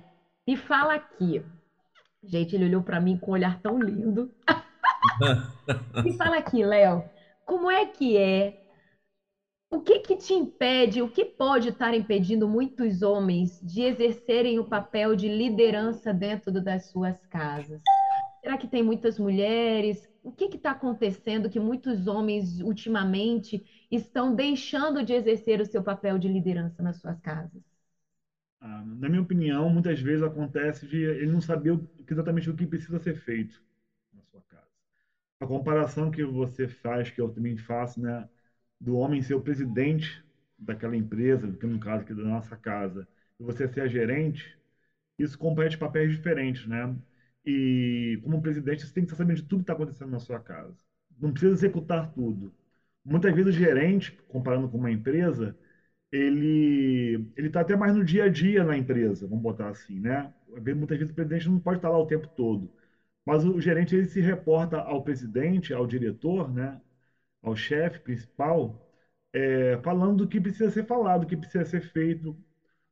[0.45, 1.41] me fala aqui.
[2.21, 4.29] Gente, ele olhou para mim com um olhar tão lindo.
[6.03, 7.01] me fala aqui, Léo,
[7.45, 8.59] como é que é
[9.69, 14.63] o que que te impede, o que pode estar impedindo muitos homens de exercerem o
[14.63, 17.81] papel de liderança dentro das suas casas?
[18.41, 20.07] Será que tem muitas mulheres?
[20.23, 23.61] O que está acontecendo que muitos homens, ultimamente,
[23.91, 27.61] estão deixando de exercer o seu papel de liderança nas suas casas?
[28.59, 32.99] Ah, na minha opinião, muitas vezes acontece de ele não saber exatamente o que precisa
[32.99, 33.61] ser feito
[34.11, 34.67] na sua casa.
[35.39, 38.27] A comparação que você faz, que eu também faço, né,
[38.79, 40.23] do homem ser o presidente
[40.57, 43.07] daquela empresa, que no caso aqui da nossa casa,
[43.39, 44.57] e você ser a gerente,
[45.17, 46.95] isso compete papéis diferentes, né?
[47.45, 50.77] E como presidente, você tem que saber de tudo que está acontecendo na sua casa.
[51.19, 52.53] Não precisa executar tudo.
[53.03, 55.57] Muitas vezes o gerente, comparando com uma empresa,
[56.11, 60.33] ele ele está até mais no dia a dia na empresa, vamos botar assim, né?
[60.75, 62.71] Muitas vezes o presidente não pode estar lá o tempo todo,
[63.25, 66.81] mas o gerente ele se reporta ao presidente, ao diretor, né?
[67.41, 68.79] Ao chefe principal,
[69.33, 72.37] é, falando do que precisa ser falado, do que precisa ser feito,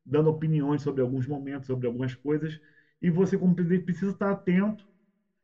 [0.04, 2.58] dando opiniões sobre alguns momentos, sobre algumas coisas,
[3.02, 4.86] e você como presidente precisa estar atento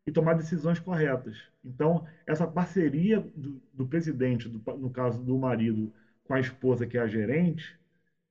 [0.06, 1.36] e tomar decisões corretas.
[1.64, 5.92] Então, essa parceria do, do presidente, do, no caso do marido,
[6.24, 7.78] com a esposa, que é a gerente,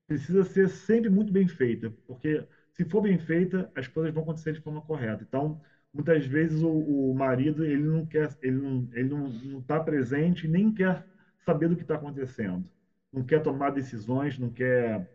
[0.08, 4.54] precisa ser sempre muito bem feita, porque se for bem feita, as coisas vão acontecer
[4.54, 5.24] de forma correta.
[5.24, 5.62] Então,
[5.94, 10.74] muitas vezes o, o marido ele não quer, ele não, ele não está presente, nem
[10.74, 11.06] quer
[11.46, 12.70] saber do que está acontecendo,
[13.12, 15.08] não quer tomar decisões, não quer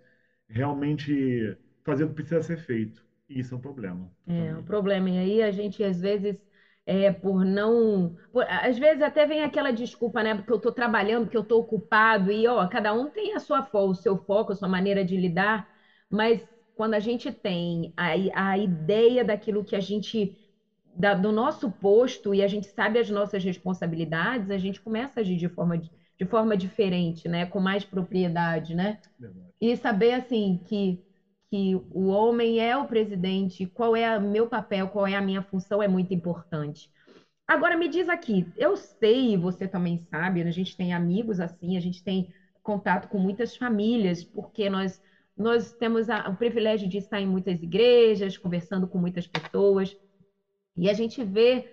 [0.49, 3.05] realmente fazer o que precisa ser feito.
[3.29, 4.11] E isso é um problema.
[4.27, 5.11] É um problema.
[5.11, 6.37] E aí a gente às vezes
[6.87, 8.15] é, por não.
[8.33, 10.35] Por, às vezes até vem aquela desculpa, né?
[10.35, 13.67] Porque eu estou trabalhando, porque eu estou ocupado, e ó, cada um tem a sua
[13.73, 15.69] o seu foco, a sua maneira de lidar,
[16.11, 20.35] mas quando a gente tem a, a ideia daquilo que a gente.
[20.99, 25.23] Da, do nosso posto e a gente sabe as nossas responsabilidades, a gente começa a
[25.23, 27.47] agir de forma, de forma diferente, né?
[27.47, 28.99] Com mais propriedade, né?
[29.19, 29.49] Verdade.
[29.61, 31.01] E saber assim que
[31.51, 35.43] que o homem é o presidente, qual é o meu papel, qual é a minha
[35.43, 36.91] função, é muito importante.
[37.47, 41.81] Agora, me diz aqui, eu sei, você também sabe, a gente tem amigos assim, a
[41.81, 42.29] gente tem
[42.63, 45.01] contato com muitas famílias, porque nós,
[45.35, 49.97] nós temos a, o privilégio de estar em muitas igrejas, conversando com muitas pessoas,
[50.79, 51.69] e a gente vê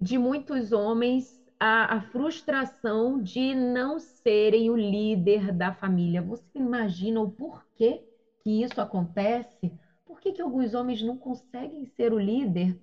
[0.00, 6.22] de muitos homens a, a frustração de não serem o líder da família.
[6.22, 8.02] Você imagina o porquê
[8.40, 9.72] que isso acontece,
[10.04, 12.78] por que, que alguns homens não conseguem ser o líder?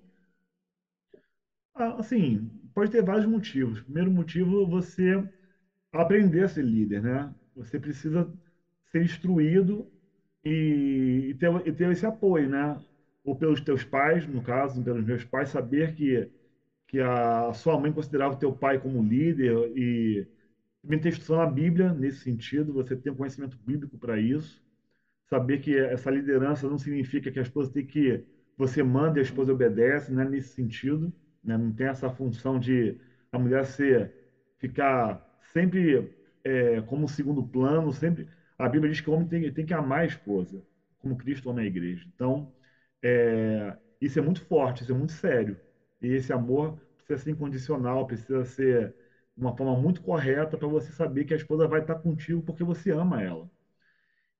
[1.74, 3.80] Ah, assim, pode ter vários motivos.
[3.80, 5.22] Primeiro motivo, você
[5.92, 7.34] aprender a ser líder, né?
[7.54, 8.30] Você precisa
[8.92, 9.90] ser instruído
[10.44, 12.78] e, ter, e ter esse apoio, né?
[13.24, 16.30] Ou pelos teus pais, no caso, pelos meus pais, saber que,
[16.88, 20.28] que a sua mãe considerava o teu pai como líder e
[20.82, 24.62] também ter instrução na Bíblia nesse sentido, você tem um conhecimento bíblico para isso
[25.26, 28.24] saber que essa liderança não significa que a esposa tem que
[28.56, 31.12] você manda e a esposa obedece, não é nesse sentido,
[31.42, 31.56] né?
[31.56, 32.96] não tem essa função de
[33.32, 34.14] a mulher ser
[34.58, 35.20] ficar
[35.52, 36.14] sempre
[36.44, 40.00] é, como segundo plano, sempre a Bíblia diz que o homem tem, tem que amar
[40.02, 40.64] a esposa,
[40.98, 42.08] como Cristo ama a igreja.
[42.14, 42.52] Então,
[43.04, 45.60] é, isso é muito forte, isso é muito sério.
[46.02, 48.94] E esse amor precisa ser incondicional, precisa ser
[49.36, 52.92] uma forma muito correta para você saber que a esposa vai estar contigo porque você
[52.92, 53.50] ama ela.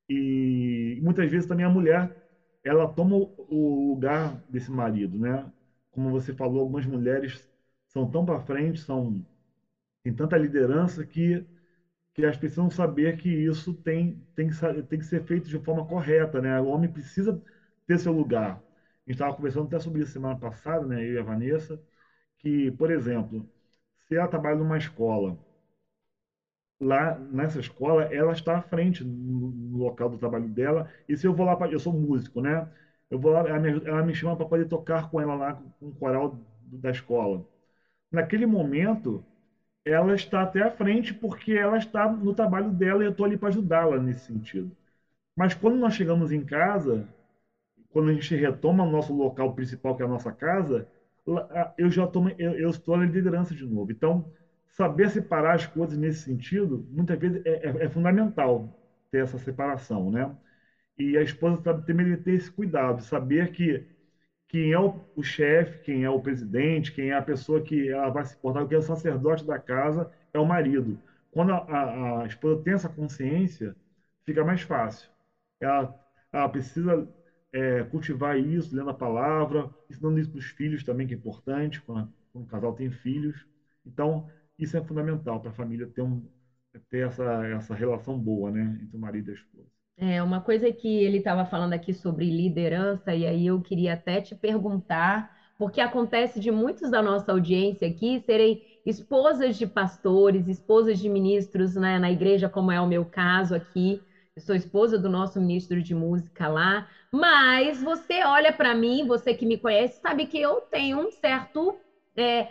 [0.09, 2.15] E muitas vezes também a mulher
[2.63, 5.51] ela toma o lugar desse marido, né?
[5.91, 7.49] Como você falou, algumas mulheres
[7.89, 9.25] são tão para frente, são
[10.03, 11.45] tem tanta liderança que
[12.15, 14.49] que elas precisam saber que isso tem tem
[14.89, 16.61] tem que ser feito de forma correta, né?
[16.61, 17.41] O homem precisa
[17.87, 18.57] ter seu lugar.
[18.57, 21.03] A gente estava conversando até sobre isso semana passada, né?
[21.03, 21.81] Eu e a Vanessa,
[22.39, 23.49] que, por exemplo,
[24.09, 25.39] se ela trabalha numa escola
[26.81, 30.91] lá nessa escola, ela está à frente no, local do trabalho dela.
[31.09, 32.69] E se eu vou lá, pra, eu sou músico, né?
[33.11, 35.89] Eu vou lá, ela me, ela me chama para poder tocar com ela lá, com
[35.89, 37.47] o coral da escola.
[38.13, 39.25] Naquele momento,
[39.85, 43.37] ela está até à frente porque ela está no trabalho dela e eu estou ali
[43.37, 44.77] para ajudá-la nesse sentido.
[45.37, 47.09] Mas quando nós chegamos em casa,
[47.95, 50.89] quando a gente retoma o nosso local principal, que é a nossa casa,
[51.77, 53.91] eu já tomo, eu, eu estou na liderança de novo.
[53.93, 54.31] Então,
[54.69, 58.77] saber separar as coisas nesse sentido, muitas vezes é, é, é fundamental
[59.11, 60.37] ter essa separação, né?
[60.99, 63.85] E a esposa também ter esse cuidado, saber que
[64.49, 68.11] quem é o, o chefe, quem é o presidente, quem é a pessoa que ela
[68.11, 71.01] vai se portar, que é o sacerdote da casa, é o marido.
[71.31, 73.77] Quando a, a, a esposa tem essa consciência,
[74.25, 75.11] fica mais fácil.
[75.61, 75.95] Ela,
[76.33, 77.09] ela precisa
[77.55, 81.83] é, cultivar isso, lendo a palavra, ensinando isso para os filhos também, que é importante,
[81.83, 83.47] quando, quando o casal tem filhos.
[83.87, 84.29] Então,
[84.59, 86.29] isso é fundamental para a família ter, um,
[86.91, 89.69] ter essa, essa relação boa né, entre o marido e a esposa.
[89.97, 94.21] É, uma coisa que ele estava falando aqui sobre liderança, e aí eu queria até
[94.21, 100.99] te perguntar, porque acontece de muitos da nossa audiência aqui serem esposas de pastores, esposas
[100.99, 104.05] de ministros né, na igreja, como é o meu caso aqui.
[104.41, 109.47] Sou esposa do nosso ministro de música lá, mas você olha para mim, você que
[109.47, 111.81] me conhece, sabe que eu tenho um certo
[112.17, 112.49] é,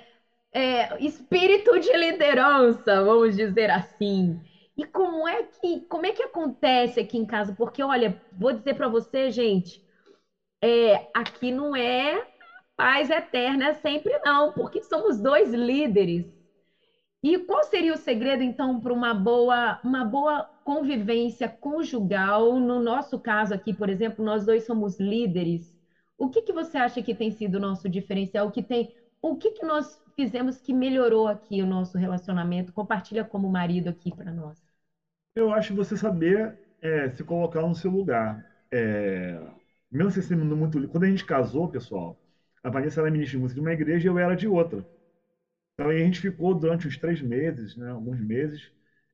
[0.53, 4.39] é, espírito de liderança, vamos dizer assim.
[4.77, 7.53] E como é que como é que acontece aqui em casa?
[7.53, 9.81] Porque olha, vou dizer para você, gente,
[10.63, 12.25] é, aqui não é
[12.77, 16.25] paz eterna sempre não, porque somos dois líderes.
[17.23, 22.59] E qual seria o segredo então para uma boa uma boa convivência conjugal?
[22.59, 25.76] No nosso caso aqui, por exemplo, nós dois somos líderes.
[26.18, 28.47] O que que você acha que tem sido o nosso diferencial?
[28.47, 28.89] O que tem
[29.22, 32.74] o que que nós fizemos que melhorou aqui o nosso relacionamento?
[32.74, 34.59] Compartilha como marido aqui para nós.
[35.36, 38.45] Eu acho você saber é, se colocar no seu lugar.
[38.72, 39.39] É,
[39.91, 40.88] mesmo você muito.
[40.89, 42.20] Quando a gente casou, pessoal,
[42.64, 44.86] a Vanessa era ministra de música de uma igreja e eu era de outra.
[45.74, 48.72] Então a gente ficou durante uns três meses, né, alguns meses,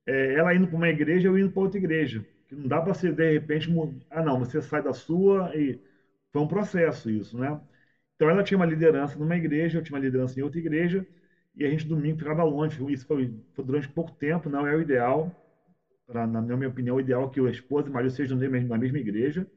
[0.10, 2.26] é, ela indo para uma igreja, eu indo para outra igreja.
[2.48, 3.70] Que não dá para ser de repente,
[4.10, 5.80] ah não, você sai da sua e
[6.32, 7.60] foi um processo isso, né?
[8.16, 11.06] Então ela tinha uma liderança numa igreja, eu tinha uma liderança em outra igreja,
[11.56, 12.78] e a gente domingo ficava longe.
[12.94, 15.32] Isso foi, foi durante pouco tempo, não é o ideal.
[16.08, 18.78] Pra, na minha opinião, o ideal é que o esposo e o marido sejam na
[18.78, 19.48] mesma igreja.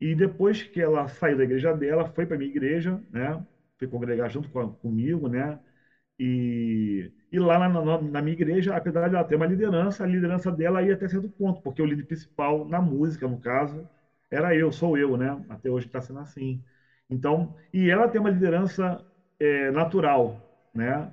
[0.00, 3.44] E depois que ela saiu da igreja dela, foi para minha igreja, né?
[3.78, 5.58] Foi congregar junto com, comigo, né?
[6.18, 10.06] E, e lá na, na, na, minha igreja, apesar de ela ter uma liderança, a
[10.06, 13.86] liderança dela ia até certo ponto, porque o líder principal na música, no caso,
[14.30, 15.44] era eu, sou eu, né?
[15.48, 16.62] Até hoje está sendo assim.
[17.10, 19.04] Então, e ela tem uma liderança
[19.38, 20.40] é, natural,
[20.74, 21.12] né?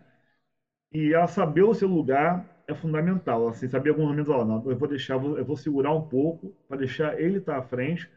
[0.93, 3.47] E ela saber o seu lugar é fundamental.
[3.47, 6.77] Assim, saber alguns momentos, ó, não, eu vou deixar, eu vou segurar um pouco para
[6.77, 8.09] deixar ele estar tá à frente,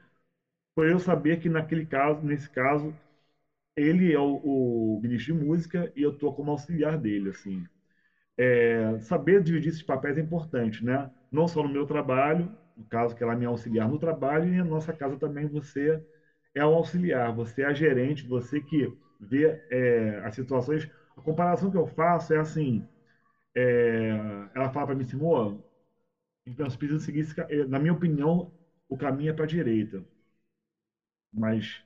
[0.74, 2.94] por eu saber que naquele caso, nesse caso,
[3.76, 7.64] ele é o, o ministro de música e eu estou como auxiliar dele, assim.
[8.38, 11.08] É, saber dividir esses papéis é importante, né?
[11.30, 14.56] Não só no meu trabalho, no caso que ela é minha auxiliar no trabalho, e
[14.58, 16.00] na nossa casa também você
[16.54, 18.88] é o auxiliar, você é a gerente, você que
[19.20, 20.88] vê é, as situações.
[21.16, 22.86] A comparação que eu faço é assim:
[23.56, 24.10] é,
[24.54, 25.62] ela fala para mim, Simão,
[26.58, 28.52] nós precisamos seguir, esse, é, na minha opinião,
[28.88, 30.04] o caminho é para a direita.
[31.32, 31.82] Mas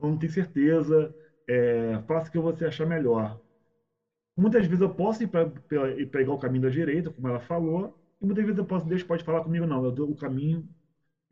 [0.00, 1.14] eu não tenho certeza,
[1.48, 3.38] é, faça o que você achar melhor.
[4.38, 8.44] Muitas vezes eu posso ir pegar o caminho da direita, como ela falou, e muitas
[8.44, 10.68] vezes eu posso, Deus pode falar comigo, não, eu dou o caminho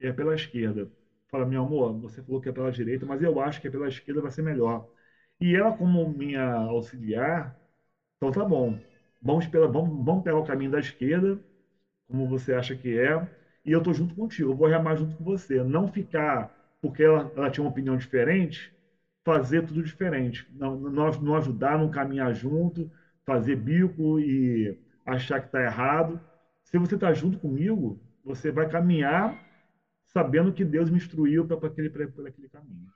[0.00, 0.90] é pela esquerda
[1.30, 3.88] fala, meu amor, você falou que é pela direita, mas eu acho que é pela
[3.88, 4.86] esquerda vai ser melhor.
[5.40, 7.54] E ela, como minha auxiliar,
[8.16, 8.78] então tá bom,
[9.22, 11.40] vamos, pela, vamos, vamos pegar o caminho da esquerda,
[12.08, 13.14] como você acha que é,
[13.64, 15.62] e eu tô junto contigo, eu vou remar junto com você.
[15.64, 16.50] Não ficar,
[16.80, 18.72] porque ela, ela tinha uma opinião diferente,
[19.26, 20.46] fazer tudo diferente.
[20.54, 22.88] Não, não, não ajudar, não caminhar junto,
[23.24, 26.20] fazer bico e achar que está errado.
[26.62, 29.36] Se você está junto comigo, você vai caminhar
[30.06, 32.86] sabendo que Deus me instruiu para aquele, aquele caminho.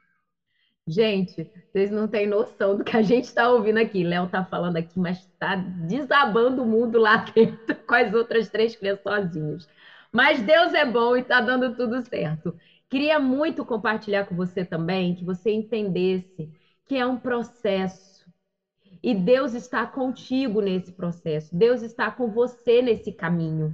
[0.86, 4.04] Gente, vocês não têm noção do que a gente está ouvindo aqui.
[4.04, 8.76] Léo está falando aqui, mas está desabando o mundo lá dentro com as outras três
[8.76, 9.68] crianças sozinhos.
[10.12, 12.56] Mas Deus é bom e está dando tudo certo.
[12.90, 16.50] Queria muito compartilhar com você também, que você entendesse
[16.86, 18.24] que é um processo.
[19.02, 21.56] E Deus está contigo nesse processo.
[21.56, 23.72] Deus está com você nesse caminho.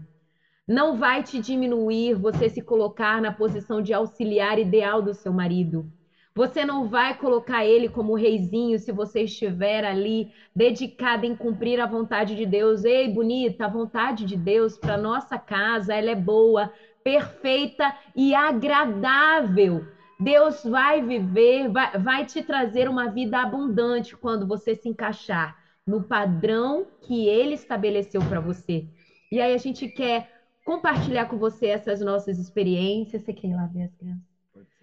[0.68, 5.90] Não vai te diminuir você se colocar na posição de auxiliar ideal do seu marido.
[6.34, 11.86] Você não vai colocar ele como reizinho se você estiver ali dedicada em cumprir a
[11.86, 12.84] vontade de Deus.
[12.84, 16.70] Ei, bonita, a vontade de Deus para nossa casa, ela é boa,
[17.06, 19.86] perfeita e agradável.
[20.18, 26.02] Deus vai viver, vai, vai te trazer uma vida abundante quando você se encaixar no
[26.02, 28.88] padrão que ele estabeleceu para você.
[29.30, 30.28] E aí a gente quer
[30.64, 33.22] compartilhar com você essas nossas experiências.
[33.22, 34.26] Você quer ir lá ver as crianças?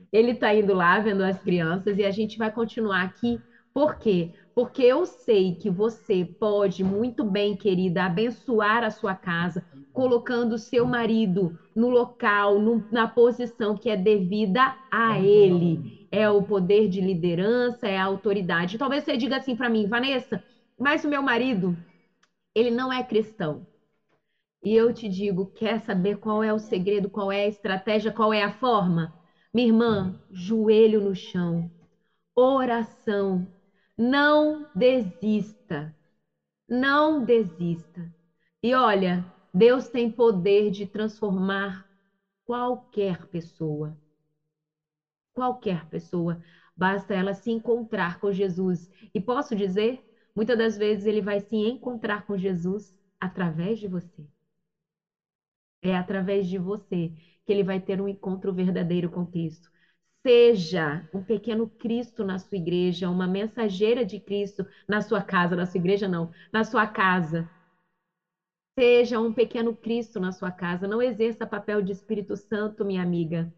[0.09, 3.37] Ele está indo lá vendo as crianças e a gente vai continuar aqui.
[3.73, 4.31] Por quê?
[4.55, 9.61] Porque eu sei que você pode muito bem, querida, abençoar a sua casa,
[9.93, 15.81] colocando o seu marido no local, no, na posição que é devida a ele.
[16.11, 18.77] É o poder de liderança, é a autoridade.
[18.77, 20.41] Talvez você diga assim para mim, Vanessa,
[20.79, 21.77] mas o meu marido,
[22.55, 23.65] ele não é cristão.
[24.63, 28.33] E eu te digo, quer saber qual é o segredo, qual é a estratégia, qual
[28.33, 29.13] é a forma?
[29.53, 31.69] Minha irmã, joelho no chão,
[32.35, 33.47] oração,
[33.97, 35.95] não desista,
[36.69, 38.11] não desista.
[38.63, 41.85] E olha, Deus tem poder de transformar
[42.45, 43.97] qualquer pessoa.
[45.33, 46.39] Qualquer pessoa.
[46.75, 48.89] basta ela se encontrar com Jesus.
[49.13, 49.99] E posso dizer,
[50.35, 54.27] muitas das vezes ele vai se encontrar com Jesus através de você.
[55.81, 57.11] É através de você
[57.45, 59.69] que ele vai ter um encontro verdadeiro com Cristo.
[60.25, 65.65] Seja um pequeno Cristo na sua igreja, uma mensageira de Cristo na sua casa, na
[65.65, 67.49] sua igreja não, na sua casa.
[68.77, 70.87] Seja um pequeno Cristo na sua casa.
[70.87, 73.51] Não exerça papel de Espírito Santo, minha amiga.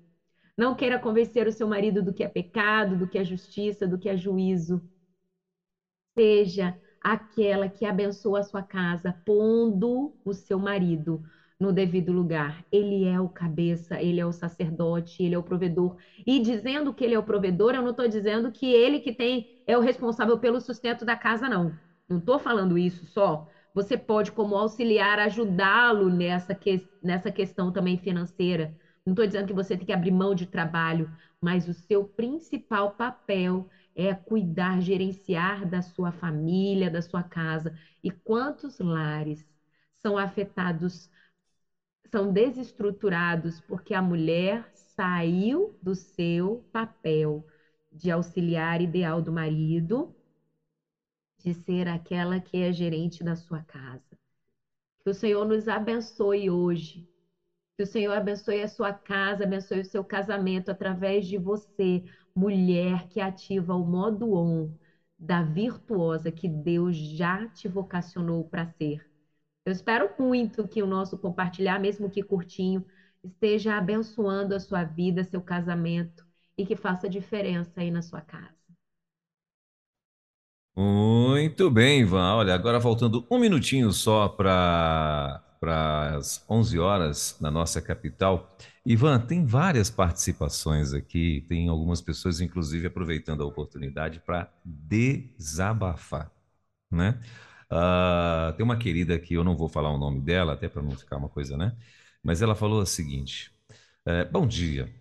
[0.57, 3.99] Não queira convencer o seu marido do que é pecado, do que é justiça, do
[3.99, 4.83] que é juízo.
[6.17, 11.21] Seja aquela que abençoa a sua casa, pondo o seu marido
[11.59, 12.63] no devido lugar.
[12.71, 15.95] Ele é o cabeça, ele é o sacerdote, ele é o provedor.
[16.25, 19.45] E dizendo que ele é o provedor, eu não estou dizendo que ele que tem
[19.67, 21.77] é o responsável pelo sustento da casa, não.
[22.09, 23.45] Não estou falando isso só.
[23.75, 28.75] Você pode, como auxiliar, ajudá-lo nessa, que, nessa questão também financeira.
[29.05, 31.11] Não estou dizendo que você tem que abrir mão de trabalho,
[31.41, 37.73] mas o seu principal papel é cuidar, gerenciar da sua família, da sua casa.
[38.03, 39.45] E quantos lares
[40.01, 41.09] são afetados
[42.11, 47.45] são desestruturados porque a mulher saiu do seu papel
[47.91, 50.14] de auxiliar ideal do marido,
[51.45, 54.17] de ser aquela que é gerente da sua casa.
[55.03, 57.07] Que o Senhor nos abençoe hoje.
[57.77, 62.03] Que o Senhor abençoe a sua casa, abençoe o seu casamento através de você,
[62.35, 64.73] mulher que ativa o modo on
[65.19, 69.05] da virtuosa que Deus já te vocacionou para ser.
[69.63, 72.83] Eu espero muito que o nosso compartilhar, mesmo que curtinho,
[73.23, 76.25] esteja abençoando a sua vida, seu casamento
[76.57, 78.64] e que faça diferença aí na sua casa.
[80.77, 82.35] Muito bem, Ivan.
[82.35, 85.41] Olha, agora faltando um minutinho só para
[86.17, 88.55] as 11 horas na nossa capital.
[88.85, 96.29] Ivan, tem várias participações aqui, tem algumas pessoas, inclusive, aproveitando a oportunidade para desabafar,
[96.91, 97.19] né?
[97.71, 100.91] Uh, tem uma querida que eu não vou falar o nome dela, até para não
[100.91, 101.75] ficar uma coisa, né?
[102.23, 103.51] Mas ela falou o seguinte:
[104.05, 104.93] é, Bom dia.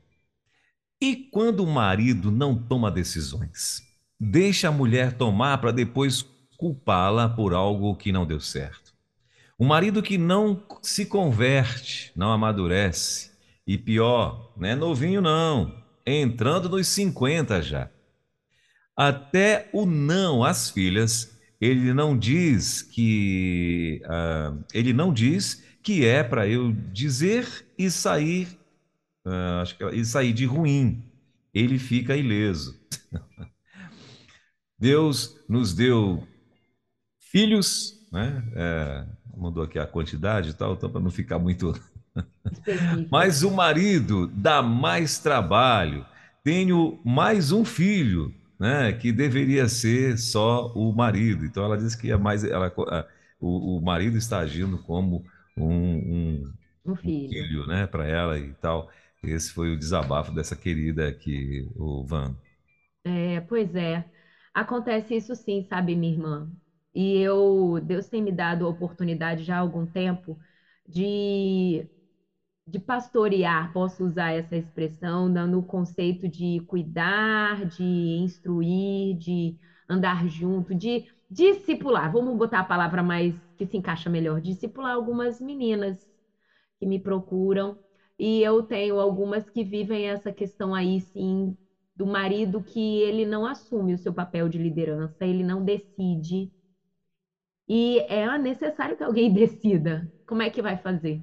[1.01, 3.81] E quando o marido não toma decisões?
[4.27, 6.25] Deixa a mulher tomar para depois
[6.57, 8.95] culpá-la por algo que não deu certo.
[9.59, 13.33] O marido que não se converte, não amadurece.
[13.67, 15.77] E pior, não é novinho, não.
[16.07, 17.91] Entrando nos 50 já.
[18.97, 26.25] Até o não às filhas ele não diz que uh, ele não diz que é
[26.25, 27.47] para eu dizer
[27.77, 28.49] e sair
[29.27, 31.05] uh, acho que é, e sair de ruim.
[31.53, 32.81] Ele fica ileso.
[34.79, 36.27] Deus nos deu
[37.19, 38.43] filhos, né?
[38.55, 39.07] É,
[39.37, 41.73] mandou aqui a quantidade e tal, então para não ficar muito.
[43.11, 46.07] Mas o marido dá mais trabalho.
[46.43, 51.45] Tenho mais um filho né, que deveria ser só o marido.
[51.45, 52.73] Então ela diz que é mais ela,
[53.41, 55.25] o, o marido está agindo como
[55.57, 56.53] um, um,
[56.87, 58.91] um filho, um filho né, para ela e tal.
[59.23, 62.37] Esse foi o desabafo dessa querida aqui, o Van.
[63.05, 64.05] É, pois é.
[64.55, 66.51] Acontece isso sim, sabe, minha irmã?
[66.95, 70.39] E eu, Deus tem me dado a oportunidade já há algum tempo
[70.89, 71.89] de
[72.67, 79.57] de pastorear, posso usar essa expressão, no conceito de cuidar, de instruir, de
[79.89, 82.11] andar junto, de discipular.
[82.13, 85.99] Vamos botar a palavra mais que se encaixa melhor, discipular algumas meninas
[86.79, 87.79] que me procuram
[88.19, 91.55] e eu tenho algumas que vivem essa questão aí sim
[91.97, 96.51] do marido que ele não assume o seu papel de liderança, ele não decide.
[97.69, 100.09] E é necessário que alguém decida.
[100.27, 101.23] Como é que vai fazer?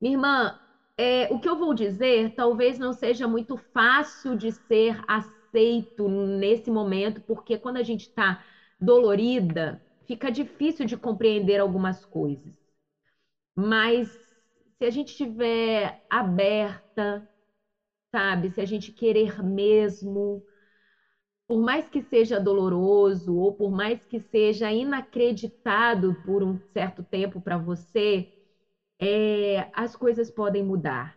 [0.00, 0.58] Minha irmã,
[0.96, 6.70] é, o que eu vou dizer talvez não seja muito fácil de ser aceito nesse
[6.70, 8.42] momento, porque quando a gente está
[8.80, 12.52] dolorida, fica difícil de compreender algumas coisas.
[13.54, 14.08] Mas
[14.78, 17.26] se a gente estiver aberta,
[18.16, 20.42] sabe, se a gente querer mesmo,
[21.46, 27.40] por mais que seja doloroso ou por mais que seja inacreditado por um certo tempo
[27.40, 28.28] para você,
[29.00, 31.14] é, as coisas podem mudar.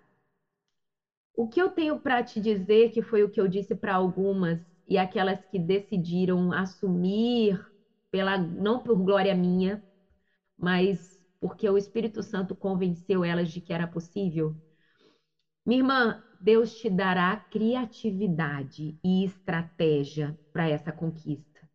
[1.36, 4.60] O que eu tenho para te dizer, que foi o que eu disse para algumas,
[4.88, 7.58] e aquelas que decidiram assumir,
[8.12, 9.82] pela, não por glória minha,
[10.58, 14.56] mas porque o Espírito Santo convenceu elas de que era possível.
[15.66, 21.68] Minha irmã, Deus te dará criatividade e estratégia para essa conquista.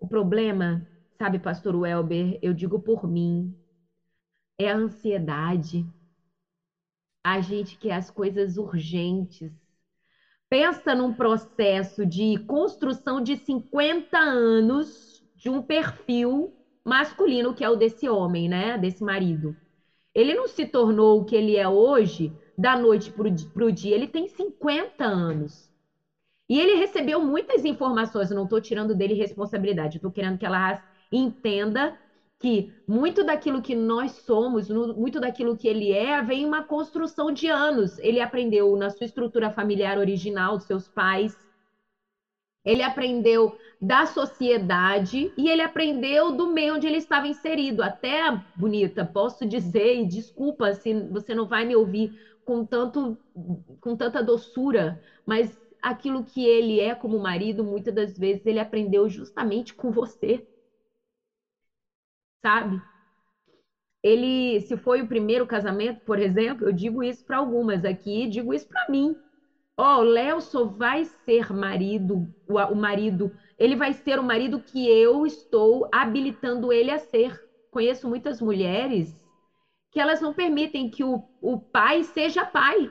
[0.00, 0.84] O problema,
[1.16, 3.56] sabe, pastor Welber, eu digo por mim,
[4.58, 5.86] é a ansiedade.
[7.22, 9.52] A gente quer as coisas urgentes.
[10.50, 16.52] Pensa num processo de construção de 50 anos de um perfil
[16.84, 18.76] masculino que é o desse homem, né?
[18.76, 19.56] Desse marido.
[20.12, 24.06] Ele não se tornou o que ele é hoje da noite para o dia, ele
[24.06, 25.70] tem 50 anos.
[26.48, 30.78] E ele recebeu muitas informações, eu não estou tirando dele responsabilidade, estou querendo que ela
[31.10, 31.98] entenda
[32.38, 37.48] que muito daquilo que nós somos, muito daquilo que ele é, vem uma construção de
[37.48, 37.98] anos.
[37.98, 41.34] Ele aprendeu na sua estrutura familiar original, dos seus pais,
[42.64, 47.82] ele aprendeu da sociedade e ele aprendeu do meio onde ele estava inserido.
[47.82, 48.20] Até,
[48.54, 52.12] bonita, posso dizer, e desculpa se você não vai me ouvir
[52.44, 53.18] com, tanto,
[53.80, 59.08] com tanta doçura, mas aquilo que ele é como marido, muitas das vezes ele aprendeu
[59.08, 60.44] justamente com você.
[62.42, 62.80] Sabe?
[64.02, 68.52] Ele, se foi o primeiro casamento, por exemplo, eu digo isso para algumas aqui, digo
[68.52, 69.16] isso para mim.
[69.76, 74.62] Ó, oh, Léo só vai ser marido, o, o marido, ele vai ser o marido
[74.62, 77.36] que eu estou habilitando ele a ser.
[77.70, 79.12] Conheço muitas mulheres
[79.90, 82.88] que elas não permitem que o, o pai seja pai.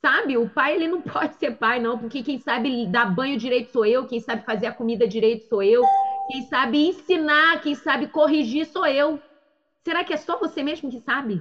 [0.00, 0.36] Sabe?
[0.36, 3.86] O pai ele não pode ser pai, não, porque quem sabe dar banho direito sou
[3.86, 5.82] eu, quem sabe fazer a comida direito sou eu,
[6.30, 9.22] quem sabe ensinar, quem sabe corrigir sou eu.
[9.84, 11.40] Será que é só você mesmo que sabe?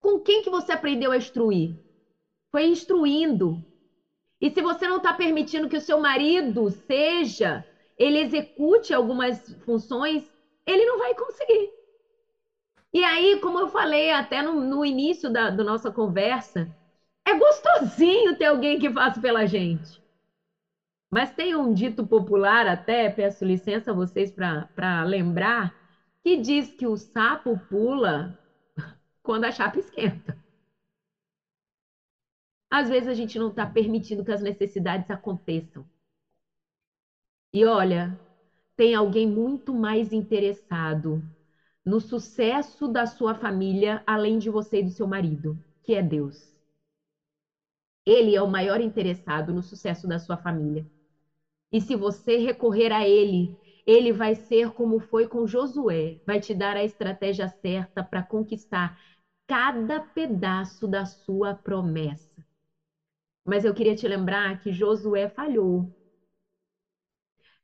[0.00, 1.74] Com quem que você aprendeu a instruir?
[2.50, 3.64] Foi instruindo.
[4.40, 7.66] E se você não está permitindo que o seu marido seja,
[7.98, 10.24] ele execute algumas funções,
[10.66, 11.72] ele não vai conseguir.
[12.92, 16.72] E aí, como eu falei até no, no início da, da nossa conversa,
[17.26, 20.00] é gostosinho ter alguém que faça pela gente.
[21.10, 25.74] Mas tem um dito popular, até peço licença a vocês para lembrar,
[26.22, 28.36] que diz que o sapo pula
[29.22, 30.39] quando a chapa esquenta.
[32.70, 35.86] Às vezes a gente não está permitindo que as necessidades aconteçam.
[37.52, 38.18] E olha,
[38.76, 41.22] tem alguém muito mais interessado
[41.84, 46.54] no sucesso da sua família, além de você e do seu marido, que é Deus.
[48.06, 50.86] Ele é o maior interessado no sucesso da sua família.
[51.72, 53.56] E se você recorrer a ele,
[53.86, 58.96] ele vai ser como foi com Josué, vai te dar a estratégia certa para conquistar
[59.48, 62.29] cada pedaço da sua promessa.
[63.50, 65.90] Mas eu queria te lembrar que Josué falhou.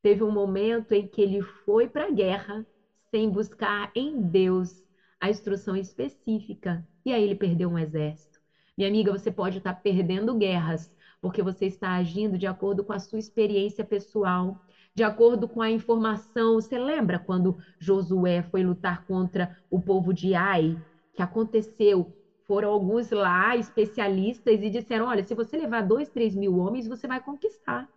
[0.03, 2.67] Teve um momento em que ele foi para a guerra
[3.09, 4.83] sem buscar em Deus
[5.21, 6.85] a instrução específica.
[7.05, 8.37] E aí ele perdeu um exército.
[8.77, 12.99] Minha amiga, você pode estar perdendo guerras porque você está agindo de acordo com a
[12.99, 14.61] sua experiência pessoal,
[14.93, 16.55] de acordo com a informação.
[16.57, 20.77] Você lembra quando Josué foi lutar contra o povo de Ai?
[21.15, 22.13] Que aconteceu
[22.47, 27.07] foram alguns lá, especialistas, e disseram: olha, se você levar dois, três mil homens, você
[27.07, 27.89] vai conquistar.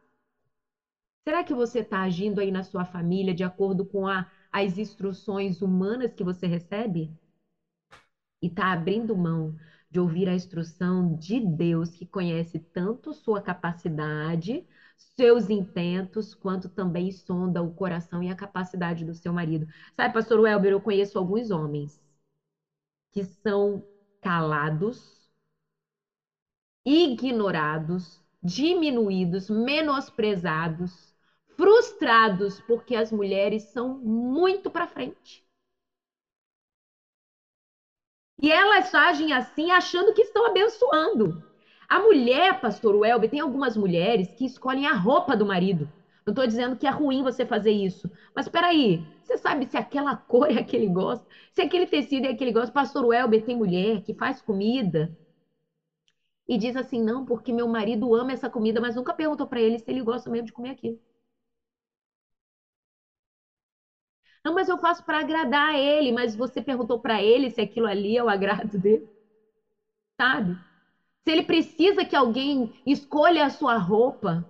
[1.28, 5.62] Será que você está agindo aí na sua família de acordo com a, as instruções
[5.62, 7.12] humanas que você recebe?
[8.42, 9.56] E está abrindo mão
[9.92, 14.66] de ouvir a instrução de Deus, que conhece tanto sua capacidade,
[14.98, 19.66] seus intentos, quanto também sonda o coração e a capacidade do seu marido.
[19.96, 22.00] Sabe, pastor Welber, eu conheço alguns homens
[23.12, 23.84] que são
[24.22, 25.30] calados,
[26.86, 31.14] ignorados, diminuídos, menosprezados,
[31.56, 35.46] frustrados porque as mulheres são muito para frente.
[38.42, 41.44] E elas agem assim achando que estão abençoando.
[41.90, 45.92] A mulher, pastor Welber, tem algumas mulheres que escolhem a roupa do marido.
[46.26, 48.10] Não estou dizendo que é ruim você fazer isso.
[48.34, 51.26] Mas espera aí, você sabe se aquela cor é a que ele gosta?
[51.54, 52.72] Se aquele tecido é a que ele gosta?
[52.74, 55.12] Pastor Welber tem mulher que faz comida
[56.48, 59.80] e diz assim: não, porque meu marido ama essa comida, mas nunca perguntou para ele
[59.80, 61.00] se ele gosta mesmo de comer aquilo.
[64.44, 68.18] Não, mas eu faço para agradar ele, mas você perguntou para ele se aquilo ali
[68.18, 69.08] é o agrado dele?
[70.20, 70.56] Sabe?
[71.26, 74.49] Se ele precisa que alguém escolha a sua roupa,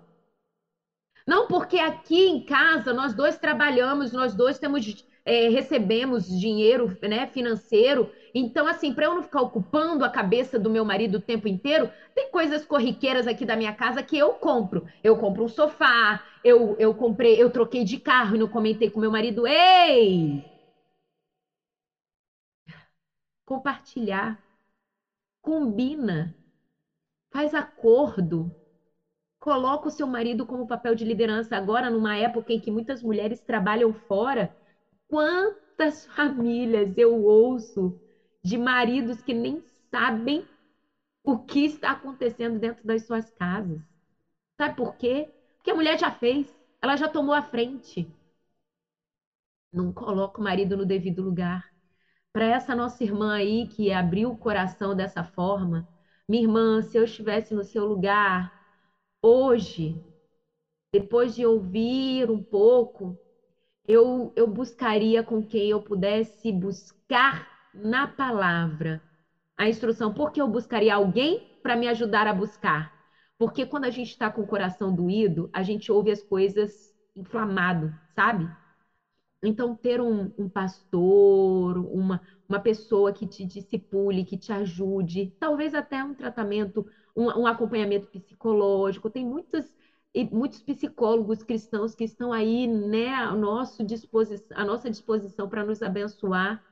[1.29, 4.83] não, porque aqui em casa nós dois trabalhamos, nós dois temos,
[5.23, 8.09] é, recebemos dinheiro né, financeiro.
[8.33, 11.87] Então, assim, para eu não ficar ocupando a cabeça do meu marido o tempo inteiro,
[12.15, 14.83] tem coisas corriqueiras aqui da minha casa que eu compro.
[15.03, 18.99] Eu compro um sofá, eu, eu comprei, eu troquei de carro e não comentei com
[18.99, 19.45] meu marido.
[19.45, 20.43] Ei!
[23.45, 24.39] Compartilhar.
[25.41, 26.33] Combina.
[27.31, 28.51] Faz acordo.
[29.39, 33.41] Coloca o seu marido como papel de liderança agora, numa época em que muitas mulheres
[33.41, 34.53] trabalham fora.
[35.07, 37.97] Quantas famílias eu ouço
[38.43, 39.61] de maridos que nem
[39.91, 40.45] sabem
[41.23, 43.81] o que está acontecendo dentro das suas casas.
[44.57, 45.29] Sabe por quê?
[45.57, 48.07] Porque a mulher já fez, ela já tomou a frente.
[49.71, 51.61] Não coloca o marido no devido lugar.
[52.33, 55.87] Para essa nossa irmã aí que abriu o coração dessa forma,
[56.29, 58.51] minha irmã, se eu estivesse no seu lugar
[59.21, 60.01] hoje,
[60.93, 63.17] depois de ouvir um pouco,
[63.87, 69.03] eu, eu buscaria com quem eu pudesse buscar na palavra
[69.57, 70.13] a instrução.
[70.13, 72.91] Por que eu buscaria alguém para me ajudar a buscar?
[73.37, 77.93] Porque quando a gente está com o coração doído, a gente ouve as coisas inflamado,
[78.15, 78.49] sabe?
[79.41, 85.73] Então, ter um, um pastor, uma, uma pessoa que te discipule, que te ajude, talvez
[85.73, 86.85] até um tratamento,
[87.19, 89.09] um, um acompanhamento psicológico.
[89.09, 89.65] Tem muitos,
[90.31, 93.83] muitos psicólogos cristãos que estão aí, né, a, nosso
[94.55, 96.63] a nossa disposição para nos abençoar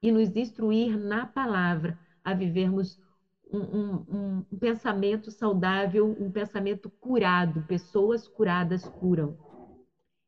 [0.00, 2.98] e nos instruir na palavra a vivermos
[3.52, 7.62] um, um, um, pensamento saudável, um pensamento curado.
[7.66, 9.36] Pessoas curadas curam.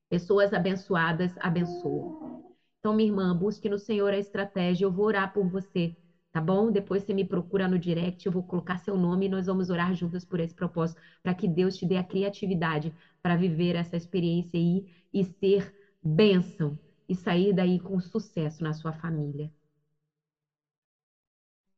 [0.09, 2.43] Pessoas abençoadas abençoam.
[2.79, 4.85] Então, minha irmã, busque no Senhor a estratégia.
[4.85, 5.97] Eu vou orar por você,
[6.39, 6.70] tá bom?
[6.70, 9.93] Depois você me procura no direct, eu vou colocar seu nome e nós vamos orar
[9.93, 14.57] juntas por esse propósito, para que Deus te dê a criatividade para viver essa experiência
[14.57, 16.78] aí e ser bênção
[17.09, 19.51] e sair daí com sucesso na sua família.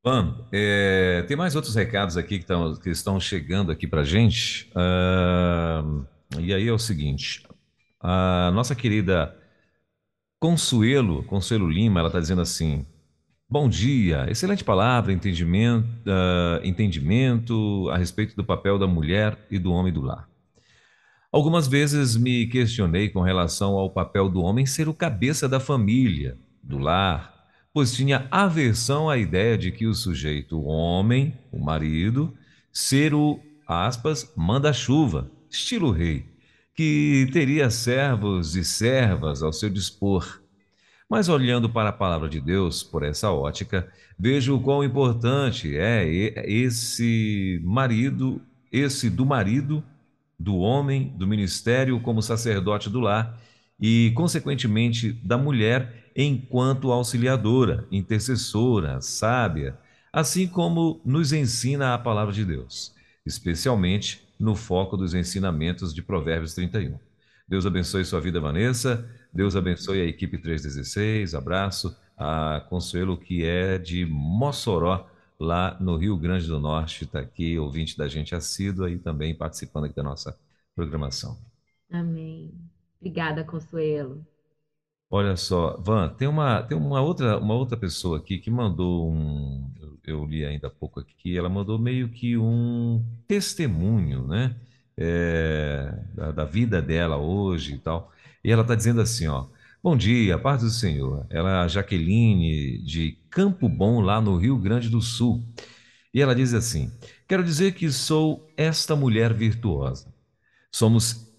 [0.05, 4.71] Van, é, tem mais outros recados aqui que, tão, que estão chegando aqui para gente.
[4.73, 6.05] Uh,
[6.39, 7.47] e aí é o seguinte:
[7.99, 9.35] a nossa querida
[10.39, 12.87] Consuelo, Consuelo Lima, ela está dizendo assim:
[13.53, 19.73] Bom dia, excelente palavra, entendimento, uh, entendimento a respeito do papel da mulher e do
[19.73, 20.29] homem do lar.
[21.33, 26.39] Algumas vezes me questionei com relação ao papel do homem ser o cabeça da família,
[26.63, 27.45] do lar,
[27.75, 32.33] pois tinha aversão à ideia de que o sujeito, o homem, o marido,
[32.73, 36.25] ser o, aspas, manda-chuva, estilo rei,
[36.73, 40.40] que teria servos e servas ao seu dispor.
[41.11, 46.09] Mas olhando para a palavra de Deus por essa ótica, vejo o quão importante é
[46.49, 48.41] esse marido,
[48.71, 49.83] esse do marido,
[50.39, 53.37] do homem, do ministério como sacerdote do lar
[53.81, 59.77] e, consequentemente, da mulher enquanto auxiliadora, intercessora, sábia,
[60.13, 62.95] assim como nos ensina a palavra de Deus,
[63.27, 66.97] especialmente no foco dos ensinamentos de Provérbios 31.
[67.49, 69.11] Deus abençoe sua vida, Vanessa.
[69.33, 71.35] Deus abençoe a equipe 316.
[71.35, 75.07] Abraço a Consuelo, que é de Mossoró,
[75.39, 77.05] lá no Rio Grande do Norte.
[77.05, 80.39] Está aqui, ouvinte da gente assíduo e também participando aqui da nossa
[80.75, 81.39] programação.
[81.91, 82.53] Amém.
[83.01, 84.25] Obrigada, Consuelo.
[85.13, 89.69] Olha só, Van, tem uma, tem uma outra, uma outra pessoa aqui que mandou um,
[90.07, 94.55] eu, li ainda há pouco aqui, ela mandou meio que um testemunho, né,
[94.97, 98.13] é, da, da, vida dela hoje e tal,
[98.43, 99.47] e ela está dizendo assim, ó,
[99.83, 104.57] bom dia, paz do Senhor, ela é a Jaqueline de Campo Bom, lá no Rio
[104.57, 105.45] Grande do Sul,
[106.13, 106.93] e ela diz assim,
[107.29, 110.13] quero dizer que sou esta mulher virtuosa,
[110.73, 111.31] somos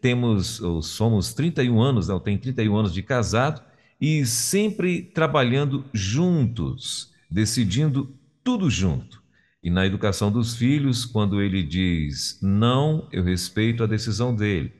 [0.00, 3.62] temos, somos 31 anos, não, tem 31 anos de casado
[4.00, 8.14] e sempre trabalhando juntos, decidindo
[8.44, 9.22] tudo junto.
[9.62, 14.72] E na educação dos filhos, quando ele diz não, eu respeito a decisão dele.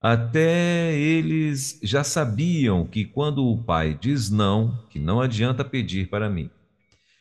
[0.00, 6.30] Até eles já sabiam que quando o pai diz não, que não adianta pedir para
[6.30, 6.48] mim.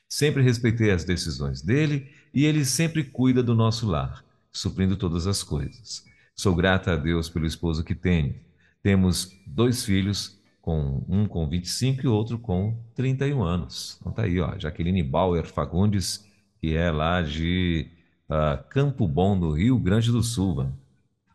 [0.08, 5.42] Sempre respeitei as decisões dele e ele sempre cuida do nosso lar, suprindo todas as
[5.42, 6.06] coisas.
[6.36, 8.36] Sou grata a Deus pelo esposo que tenho.
[8.84, 13.98] Temos dois filhos, com um com 25 e outro com 31 anos.
[14.00, 16.26] Então tá aí, ó, Jaqueline Bauer Fagundes,
[16.60, 17.88] que é lá de
[18.30, 20.70] uh, Campo Bom, no Rio Grande do Sul.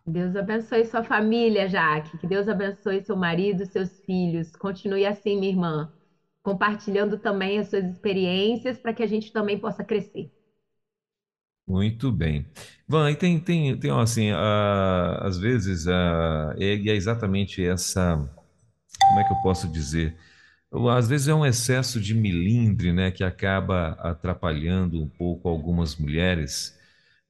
[0.06, 2.18] Deus abençoe sua família, Jaque.
[2.18, 4.50] Que Deus abençoe seu marido, seus filhos.
[4.56, 5.92] Continue assim, minha irmã,
[6.42, 10.30] compartilhando também as suas experiências para que a gente também possa crescer.
[11.66, 12.44] Muito bem.
[12.88, 14.30] Van, e tem, tem, tem assim,
[15.20, 20.16] às vezes, uh, é, é exatamente essa, como é que eu posso dizer?
[20.90, 26.76] Às vezes é um excesso de milindre, né, que acaba atrapalhando um pouco algumas mulheres,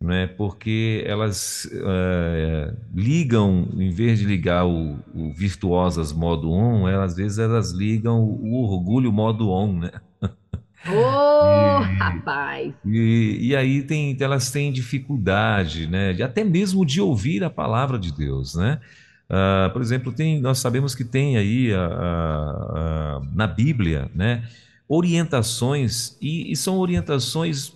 [0.03, 7.13] né, porque elas uh, ligam, em vez de ligar o, o virtuosas modo on, elas,
[7.13, 9.93] às vezes elas ligam o, o orgulho modo on, né?
[10.21, 12.75] Ô, oh, rapaz!
[12.85, 16.13] E, e aí tem, elas têm dificuldade, né?
[16.13, 18.81] De, até mesmo de ouvir a palavra de Deus, né?
[19.31, 24.43] Uh, por exemplo, tem, nós sabemos que tem aí uh, uh, na Bíblia, né?
[24.89, 27.73] Orientações, e, e são orientações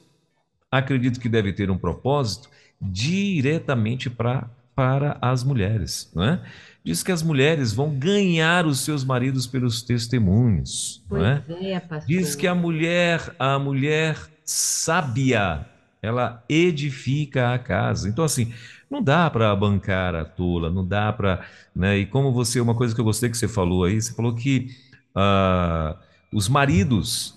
[0.70, 2.48] acredito que deve ter um propósito
[2.80, 6.40] diretamente pra, para as mulheres, não é?
[6.84, 11.72] Diz que as mulheres vão ganhar os seus maridos pelos testemunhos, Pois não é?
[11.72, 12.06] é, pastor.
[12.06, 15.66] Diz que a mulher, a mulher sábia,
[16.00, 18.08] ela edifica a casa.
[18.08, 18.52] Então, assim,
[18.88, 21.44] não dá para bancar a tola, não dá para.
[21.74, 21.98] Né?
[21.98, 24.68] E como você, uma coisa que eu gostei que você falou aí, você falou que
[25.14, 25.96] ah,
[26.32, 27.34] os maridos,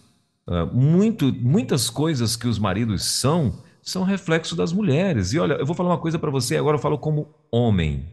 [0.50, 5.32] ah, muito, muitas coisas que os maridos são, são reflexo das mulheres.
[5.32, 8.12] E olha, eu vou falar uma coisa para você, agora eu falo como homem.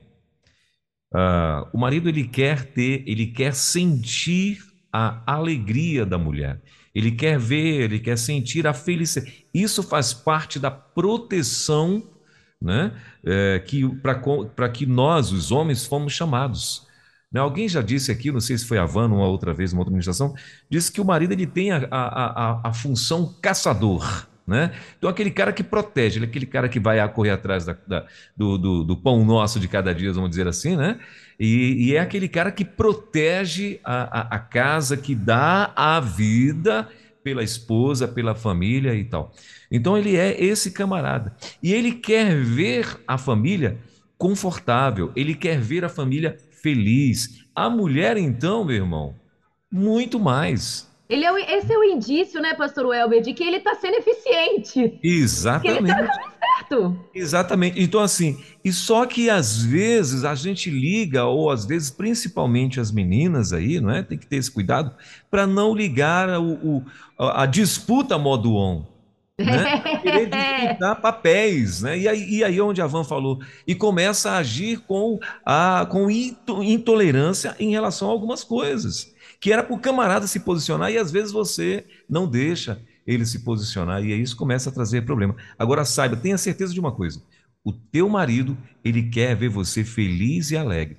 [1.14, 4.58] Ah, o marido ele quer ter, ele quer sentir
[4.92, 6.60] a alegria da mulher.
[6.94, 9.46] Ele quer ver, ele quer sentir a felicidade.
[9.52, 12.02] Isso faz parte da proteção,
[12.60, 12.92] né?
[13.26, 16.85] é, que para que nós, os homens, fomos chamados.
[17.36, 17.42] Né?
[17.42, 19.90] Alguém já disse aqui, não sei se foi a Van uma outra vez, uma outra
[19.90, 20.34] administração,
[20.70, 22.06] disse que o marido ele tem a, a,
[22.50, 24.26] a, a função caçador.
[24.46, 24.72] Né?
[24.96, 28.56] Então, aquele cara que protege, é aquele cara que vai correr atrás da, da, do,
[28.56, 30.98] do, do, pão nosso de cada dia, vamos dizer assim, né?
[31.38, 36.88] E, e é aquele cara que protege a, a, a casa, que dá a vida
[37.22, 39.34] pela esposa, pela família e tal.
[39.70, 41.36] Então, ele é esse camarada.
[41.62, 43.76] E ele quer ver a família
[44.16, 47.44] confortável, ele quer ver a família feliz.
[47.54, 49.14] A mulher, então, meu irmão,
[49.70, 50.86] muito mais.
[51.08, 53.94] Ele é o- esse é o indício, né, pastor Welber, de que ele está sendo
[53.94, 54.98] eficiente.
[55.00, 55.90] Que ele Exatamente.
[55.90, 56.12] está
[56.58, 56.98] certo.
[57.14, 57.80] Exatamente.
[57.80, 62.90] Então, assim, e só que às vezes a gente liga, ou às vezes, principalmente as
[62.90, 64.02] meninas aí, não é?
[64.02, 64.92] Tem que ter esse cuidado
[65.30, 66.82] para não ligar o, o-
[67.18, 68.84] a, a disputa modo on.
[69.38, 69.80] Né?
[70.00, 71.98] Querer disputar papéis, né?
[71.98, 76.10] E aí, e aí onde a Van falou, e começa a agir com a com
[76.10, 80.98] into- intolerância em relação a algumas coisas, que era para o camarada se posicionar e
[80.98, 85.36] às vezes você não deixa ele se posicionar e aí isso começa a trazer problema.
[85.58, 87.22] Agora saiba, tenha certeza de uma coisa:
[87.62, 90.96] o teu marido ele quer ver você feliz e alegre.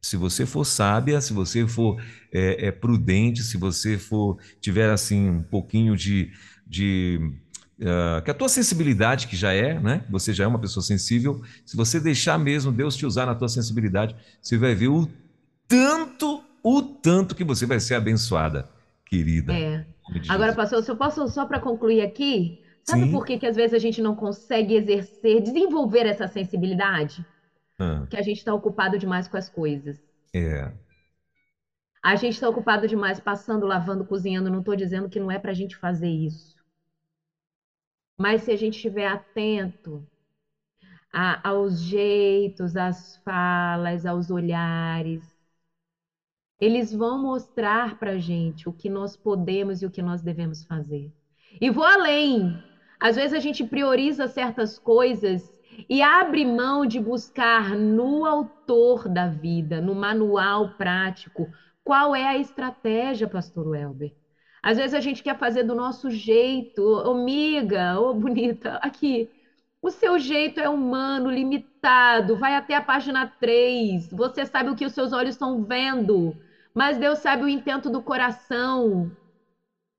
[0.00, 2.00] Se você for sábia, se você for
[2.32, 6.30] é, é, prudente, se você for tiver assim um pouquinho de,
[6.66, 7.18] de
[7.82, 10.04] ah, que a tua sensibilidade que já é, né?
[10.10, 11.42] Você já é uma pessoa sensível.
[11.64, 15.08] Se você deixar mesmo Deus te usar na tua sensibilidade, você vai ver o
[15.66, 18.68] tanto, o tanto que você vai ser abençoada,
[19.06, 19.52] querida.
[19.52, 19.86] É.
[20.28, 23.10] Agora, pastor, se eu posso só para concluir aqui, sabe Sim.
[23.12, 27.24] por que, que às vezes a gente não consegue exercer, desenvolver essa sensibilidade?
[27.78, 29.98] Ah, Que a gente está ocupado demais com as coisas.
[30.34, 30.72] é.
[32.02, 34.48] A gente está ocupado demais passando, lavando, cozinhando.
[34.50, 36.56] Não estou dizendo que não é para a gente fazer isso.
[38.18, 40.06] Mas se a gente estiver atento
[41.12, 45.22] a- aos jeitos, às falas, aos olhares,
[46.60, 50.64] eles vão mostrar para a gente o que nós podemos e o que nós devemos
[50.64, 51.10] fazer.
[51.60, 52.52] E vou além.
[53.00, 55.42] Às vezes a gente prioriza certas coisas
[55.88, 61.48] e abre mão de buscar no autor da vida, no manual prático,
[61.84, 64.12] qual é a estratégia, pastor Welber.
[64.62, 69.28] Às vezes a gente quer fazer do nosso jeito, ô miga, ô bonita, aqui.
[69.80, 74.10] O seu jeito é humano, limitado, vai até a página 3.
[74.10, 76.34] Você sabe o que os seus olhos estão vendo,
[76.74, 79.10] mas Deus sabe o intento do coração.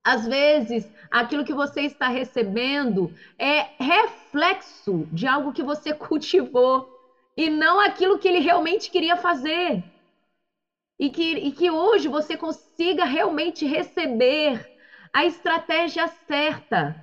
[0.04, 6.90] Às vezes, aquilo que você está recebendo é reflexo de algo que você cultivou
[7.38, 9.84] e não aquilo que ele realmente queria fazer.
[11.00, 14.66] E que, e que hoje você consiga realmente receber
[15.14, 16.96] a estratégia certa.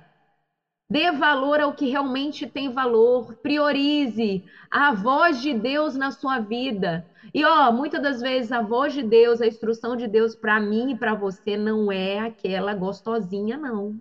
[0.89, 3.35] Dê valor ao que realmente tem valor.
[3.41, 7.05] Priorize a voz de Deus na sua vida.
[7.33, 10.91] E ó, muitas das vezes a voz de Deus, a instrução de Deus para mim
[10.91, 13.99] e para você não é aquela gostosinha, não.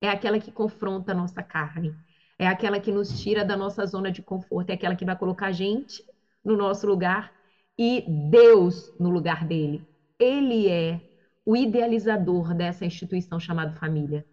[0.00, 1.94] É aquela que confronta a nossa carne.
[2.38, 4.70] É aquela que nos tira da nossa zona de conforto.
[4.70, 6.02] É aquela que vai colocar a gente
[6.44, 7.30] no nosso lugar
[7.78, 9.86] e Deus no lugar dele.
[10.18, 11.00] Ele é
[11.44, 14.24] o idealizador dessa instituição chamada família.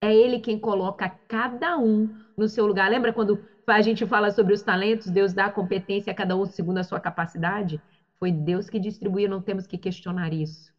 [0.00, 2.90] É ele quem coloca cada um no seu lugar.
[2.90, 6.46] Lembra quando a gente fala sobre os talentos, Deus dá a competência a cada um
[6.46, 7.80] segundo a sua capacidade?
[8.18, 10.72] Foi Deus que distribuiu, não temos que questionar isso.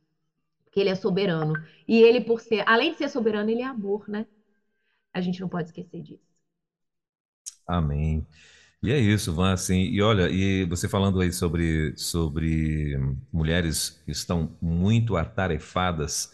[0.65, 1.53] Porque ele é soberano.
[1.87, 4.25] E ele, por ser, além de ser soberano, ele é amor, né?
[5.13, 6.27] A gente não pode esquecer disso.
[7.67, 8.25] Amém.
[8.83, 12.95] E é isso, Van, assim, e olha, e você falando aí sobre, sobre
[13.33, 16.31] mulheres que estão muito atarefadas,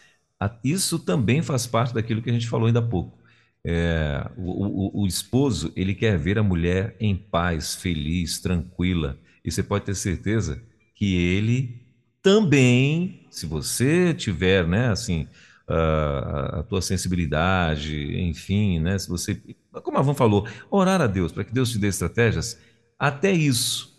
[0.64, 3.18] isso também faz parte daquilo que a gente falou ainda há pouco.
[3.66, 9.50] É, o, o- o esposo, ele quer ver a mulher em paz, feliz, tranquila, e
[9.52, 10.62] você pode ter certeza
[10.96, 11.82] que ele
[12.22, 15.28] também, se você tiver, né, assim,
[15.74, 18.98] a, tua sensibilidade, enfim, né?
[18.98, 19.42] Se você,
[19.84, 22.60] como a Van falou, orar a Deus para que Deus te dê estratégias,
[22.98, 23.94] até isso,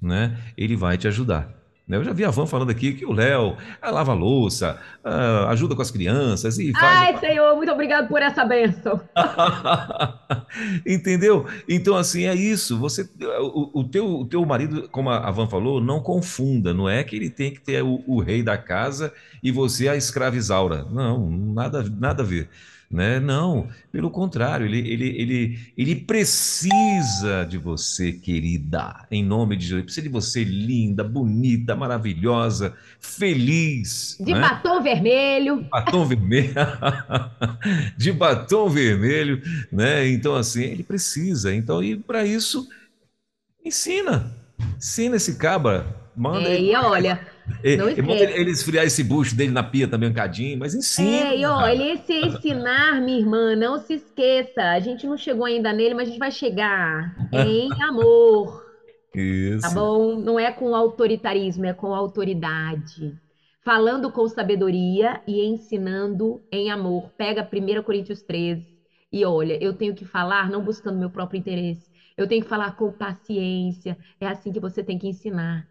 [0.00, 0.38] né?
[0.56, 1.59] Ele vai te ajudar.
[1.90, 1.96] Né?
[1.96, 5.74] Eu já vi a Van falando aqui que o Léo ah, lava louça, ah, ajuda
[5.74, 6.84] com as crianças e faz.
[6.84, 9.00] Ai, Senhor, muito obrigado por essa bênção.
[10.86, 11.46] Entendeu?
[11.68, 12.78] Então, assim, é isso.
[12.78, 13.10] Você,
[13.40, 16.72] o, o, teu, o teu marido, como a Van falou, não confunda.
[16.72, 19.12] Não é que ele tem que ter o, o rei da casa
[19.42, 20.86] e você a escravizaura.
[20.88, 22.48] Não, nada, nada a ver
[22.90, 23.20] né?
[23.20, 29.78] Não, pelo contrário, ele, ele, ele, ele precisa de você, querida, em nome de Jesus.
[29.78, 34.16] Ele precisa de você linda, bonita, maravilhosa, feliz.
[34.18, 34.40] De né?
[34.40, 35.68] batom vermelho.
[35.70, 36.52] Batom vermelho.
[37.96, 40.08] de batom vermelho, né?
[40.08, 41.54] Então, assim, ele precisa.
[41.54, 42.68] Então, e para isso,
[43.64, 44.34] ensina.
[44.76, 45.86] Ensina esse cabra.
[46.16, 46.72] Manda é, ele.
[46.72, 47.29] E olha
[47.76, 51.28] não ele, ele esfriar esse bucho dele na pia também um cadinho, mas ensina.
[51.28, 54.62] É, e olha, esse ensinar, minha irmã, não se esqueça.
[54.62, 57.14] A gente não chegou ainda nele, mas a gente vai chegar.
[57.32, 58.64] Em amor.
[59.14, 59.62] Isso.
[59.62, 60.16] Tá bom?
[60.18, 63.16] Não é com autoritarismo, é com autoridade.
[63.64, 67.10] Falando com sabedoria e ensinando em amor.
[67.16, 68.80] Pega 1 Coríntios 13
[69.12, 71.90] e olha, eu tenho que falar não buscando meu próprio interesse.
[72.16, 73.98] Eu tenho que falar com paciência.
[74.20, 75.66] É assim que você tem que ensinar.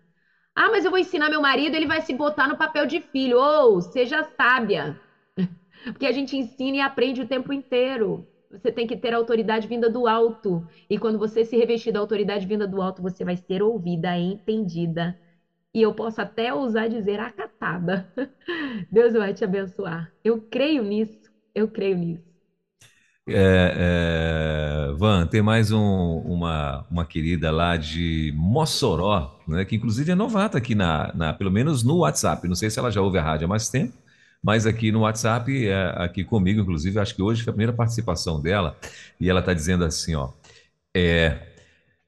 [0.56, 3.38] Ah, mas eu vou ensinar meu marido, ele vai se botar no papel de filho.
[3.38, 5.00] Ou oh, seja sábia.
[5.86, 8.28] Porque a gente ensina e aprende o tempo inteiro.
[8.52, 10.68] Você tem que ter autoridade vinda do alto.
[10.89, 15.18] E quando você se revestir da autoridade vinda do alto, você vai ser ouvida, entendida.
[15.74, 18.12] E eu posso até ousar dizer acatada.
[18.91, 20.14] Deus vai te abençoar.
[20.24, 21.32] Eu creio nisso.
[21.56, 22.28] Eu creio nisso.
[23.32, 30.11] É, é, Van, tem mais um, uma, uma querida lá de Mossoró, né, que inclusive
[30.11, 32.47] é novata aqui, na, na, pelo menos no WhatsApp.
[32.47, 33.93] Não sei se ela já ouve a rádio há mais tempo,
[34.41, 38.41] mas aqui no WhatsApp, é, aqui comigo, inclusive, acho que hoje foi a primeira participação
[38.41, 38.77] dela,
[39.19, 40.30] e ela está dizendo assim: ó,
[40.95, 41.38] é,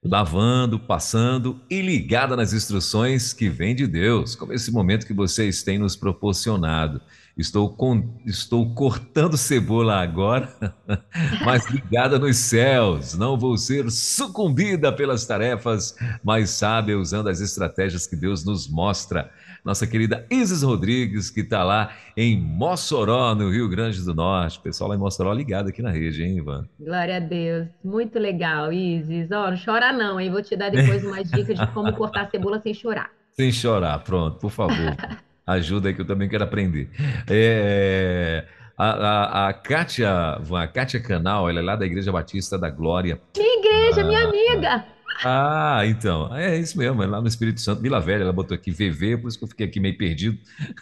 [0.03, 5.61] lavando, passando e ligada nas instruções que vem de Deus, como esse momento que vocês
[5.61, 7.01] têm nos proporcionado.
[7.37, 10.53] Estou, com, estou cortando cebola agora,
[11.45, 13.17] mas ligada nos céus.
[13.17, 19.31] Não vou ser sucumbida pelas tarefas, mas sabe usando as estratégias que Deus nos mostra.
[19.63, 24.59] Nossa querida Isis Rodrigues, que está lá em Mossoró, no Rio Grande do Norte.
[24.59, 26.67] Pessoal lá em Mossoró ligado aqui na rede, hein, Ivan?
[26.79, 27.67] Glória a Deus.
[27.83, 29.31] Muito legal, Isis.
[29.31, 30.31] Ó, oh, não chora não, hein?
[30.31, 33.09] Vou te dar depois uma dica de como cortar cebola sem chorar.
[33.33, 34.95] Sem chorar, pronto, por favor.
[35.45, 36.89] Ajuda aí que eu também quero aprender.
[37.27, 38.45] É,
[38.77, 43.19] a, a, a, Kátia, a Kátia Canal, ela é lá da Igreja Batista da Glória.
[43.37, 44.85] Minha igreja, ah, minha amiga.
[45.23, 48.71] Ah, então, é isso mesmo, é lá no Espírito Santo, Vila Velha, ela botou aqui
[48.71, 50.37] VV, por isso que eu fiquei aqui meio perdido.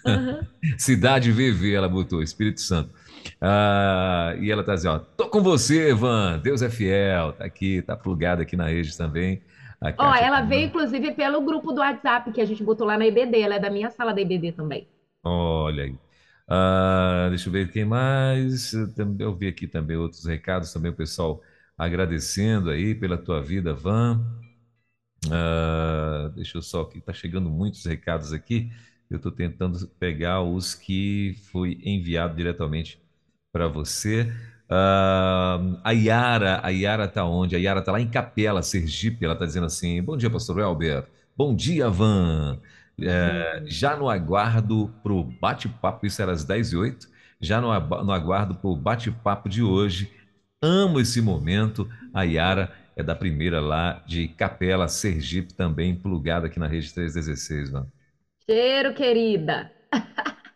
[0.05, 0.39] Uhum.
[0.78, 2.89] Cidade VV, ela botou, Espírito Santo.
[3.41, 7.82] Ah, e ela tá dizendo, ó, tô com você, Van, Deus é fiel, tá aqui,
[7.82, 9.41] tá plugada aqui na rede também.
[9.97, 13.39] Ó, ela veio, inclusive, pelo grupo do WhatsApp que a gente botou lá na IBD.
[13.39, 14.88] Ela é da minha sala da IBD também.
[15.23, 15.95] Olha aí.
[16.47, 18.73] Ah, deixa eu ver quem mais.
[19.19, 21.41] Eu vi aqui também outros recados, também o pessoal
[21.77, 24.25] agradecendo aí pela tua vida, Van.
[25.32, 28.71] Ah, deixa eu só, que está chegando muitos recados aqui.
[29.09, 33.01] Eu estou tentando pegar os que foi enviado diretamente
[33.51, 34.32] para você.
[34.70, 37.55] Uh, a Yara, a Yara tá onde?
[37.55, 39.26] A Yara tá lá em Capela, Sergipe.
[39.26, 41.05] Ela tá dizendo assim: Bom dia, pastor Elber.
[41.36, 42.59] Bom dia, Van.
[43.01, 47.67] É, já no aguardo pro bate-papo, isso era às 10 e 08 já no,
[48.03, 50.11] no aguardo pro bate-papo de hoje.
[50.61, 51.89] Amo esse momento.
[52.13, 57.70] A Yara é da primeira lá de Capela, Sergipe, também plugada aqui na rede 316,
[57.70, 57.87] Van.
[58.46, 59.71] Cheiro, querida.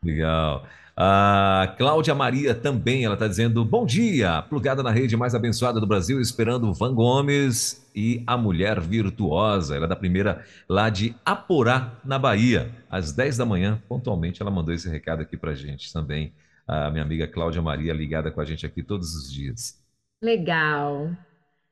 [0.04, 0.68] Legal.
[0.96, 5.88] A Cláudia Maria também, ela está dizendo: Bom dia, plugada na rede mais abençoada do
[5.88, 9.76] Brasil, esperando Van Gomes e a Mulher Virtuosa.
[9.76, 13.82] Ela é da primeira lá de Aporá, na Bahia, às 10 da manhã.
[13.90, 16.32] Pontualmente, ela mandou esse recado aqui para gente também.
[16.68, 19.84] A minha amiga Cláudia Maria, ligada com a gente aqui todos os dias.
[20.22, 21.10] Legal.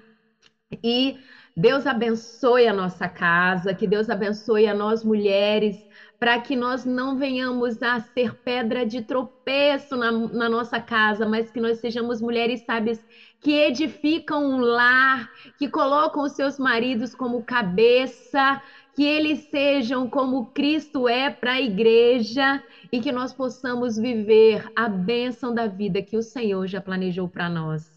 [0.83, 1.17] E
[1.55, 5.77] Deus abençoe a nossa casa, que Deus abençoe a nós mulheres,
[6.19, 11.51] para que nós não venhamos a ser pedra de tropeço na, na, nossa casa, mas
[11.51, 13.05] que nós sejamos mulheres sábias
[13.39, 18.59] que edificam um lar, que colocam os seus maridos como cabeça,
[18.95, 24.89] que eles sejam como Cristo é para a igreja e que nós possamos viver a
[24.89, 27.92] bênção da vida que o Senhor já planejou para nós.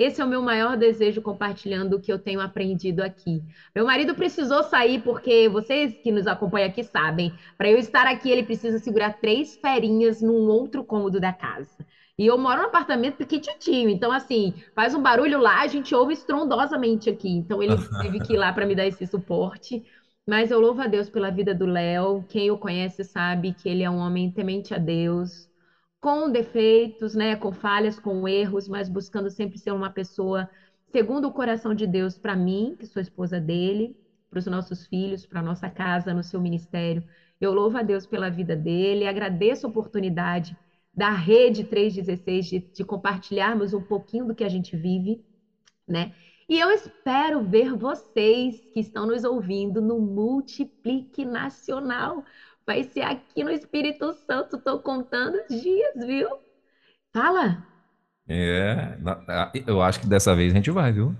[0.00, 3.42] Esse é o meu maior desejo compartilhando o que eu tenho aprendido aqui.
[3.74, 8.30] Meu marido precisou sair porque vocês que nos acompanham aqui sabem, para eu estar aqui
[8.30, 11.84] ele precisa segurar três ferinhas num outro cômodo da casa.
[12.18, 16.14] E eu moro num apartamento pequititinho, então assim, faz um barulho lá, a gente ouve
[16.14, 17.28] estrondosamente aqui.
[17.28, 19.84] Então ele teve que ir lá para me dar esse suporte.
[20.26, 22.24] Mas eu louvo a Deus pela vida do Léo.
[22.26, 25.49] Quem o conhece sabe que ele é um homem temente a Deus,
[26.00, 30.48] com defeitos, né, com falhas, com erros, mas buscando sempre ser uma pessoa
[30.90, 33.96] segundo o coração de Deus para mim, que sou esposa dele,
[34.28, 37.04] para os nossos filhos, para nossa casa, no seu ministério.
[37.40, 40.56] Eu louvo a Deus pela vida dele, agradeço a oportunidade
[40.92, 45.22] da Rede 316 de, de compartilharmos um pouquinho do que a gente vive,
[45.86, 46.12] né?
[46.48, 52.24] E eu espero ver vocês que estão nos ouvindo no Multiplique Nacional.
[52.70, 54.54] Vai ser aqui no Espírito Santo.
[54.54, 56.28] Estou contando os dias, viu?
[57.12, 57.64] Fala.
[58.28, 58.96] É,
[59.66, 61.12] eu acho que dessa vez a gente vai, viu?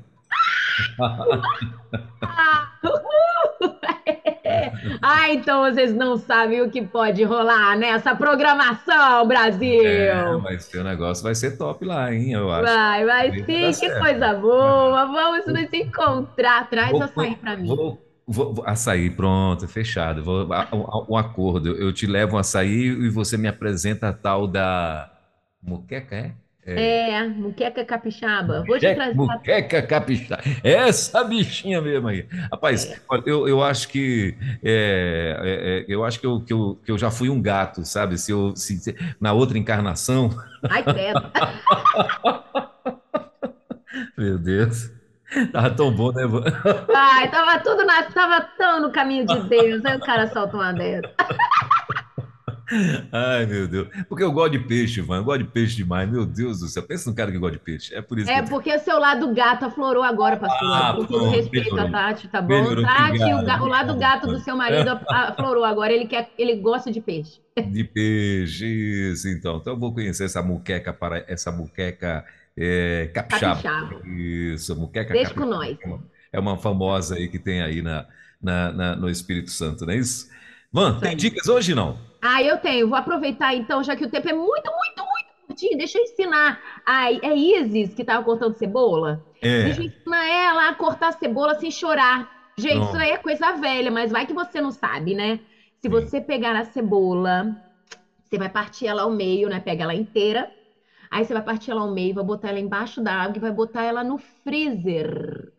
[2.23, 2.73] ah,
[5.03, 9.85] ah, então vocês não sabem o que pode rolar nessa programação, Brasil.
[9.85, 12.31] É, vai ser o negócio, vai ser top lá, hein?
[12.31, 12.73] Eu acho.
[12.73, 13.99] Vai, vai sim, que certo.
[13.99, 15.05] coisa boa.
[15.07, 16.71] Vamos nos encontrar.
[16.71, 17.67] Traz vou, açaí para mim.
[17.67, 20.23] Vou Vou, açaí, pronto, fechado.
[20.23, 21.71] Vou, um, um acordo.
[21.77, 25.11] Eu te levo um açaí e você me apresenta a tal da
[25.61, 26.33] muqueca, é?
[26.65, 28.63] É, é muqueca capixaba.
[28.65, 29.15] Vou te trazer.
[29.17, 30.43] Muqueca capixaba.
[30.63, 32.25] Essa bichinha mesmo aí.
[32.53, 33.01] Rapaz, é.
[33.27, 36.99] eu, eu acho que é, é, é, eu acho que eu, que, eu, que eu
[36.99, 38.17] já fui um gato, sabe?
[38.17, 40.31] Se eu se, na outra encarnação.
[40.69, 41.21] Ai, credo.
[44.17, 45.00] Meu Deus.
[45.53, 46.23] Tava tão bom, né?
[46.95, 49.85] Ai, tava tudo na, tava tão no caminho de Deus.
[49.85, 51.15] Aí o cara solta uma dessa.
[53.13, 53.89] Ai, meu Deus.
[54.09, 55.19] Porque eu gosto de peixe, Ivan.
[55.19, 56.09] Eu gosto de peixe demais.
[56.09, 56.83] Meu Deus do céu.
[56.83, 57.95] Pensa num cara que gosta de peixe.
[57.95, 58.49] É por isso É que...
[58.49, 60.73] porque o seu lado gato aflorou agora, pastor.
[60.73, 62.83] Ah, Com todo respeito a Tati, tá bom?
[62.83, 65.93] Tati, o, o, lado gato do seu marido aflorou agora.
[65.93, 67.41] Ele, quer, ele gosta de peixe.
[67.57, 69.29] De peixe, isso.
[69.29, 72.25] Então, então eu vou conhecer essa muqueca para essa muqueca
[72.57, 73.63] é, capixaba.
[73.63, 74.09] capixaba.
[74.09, 75.47] Isso, muqueca Deixa capixaba.
[75.47, 75.79] com nós.
[75.81, 78.07] É uma, é uma famosa aí que tem aí na,
[78.41, 80.29] na, na, no Espírito Santo, não é isso?
[80.73, 81.99] Van, tem dicas hoje não?
[82.23, 82.89] Ah, eu tenho.
[82.89, 85.77] Vou aproveitar então, já que o tempo é muito, muito, muito curtinho.
[85.77, 86.61] Deixa eu ensinar.
[86.87, 89.25] A, é Isis que estava cortando cebola?
[89.41, 89.65] É.
[89.65, 92.53] Deixa eu ensinar ela a cortar cebola sem chorar.
[92.57, 92.85] Gente, não.
[92.85, 95.41] isso aí é coisa velha, mas vai que você não sabe, né?
[95.81, 95.89] Se Sim.
[95.89, 97.57] você pegar a cebola,
[98.23, 99.61] você vai partir ela ao meio, né?
[99.61, 100.51] Pega ela inteira.
[101.11, 103.53] Aí você vai partir ela ao meio, vai botar ela embaixo da água e vai
[103.53, 105.53] botar ela no freezer.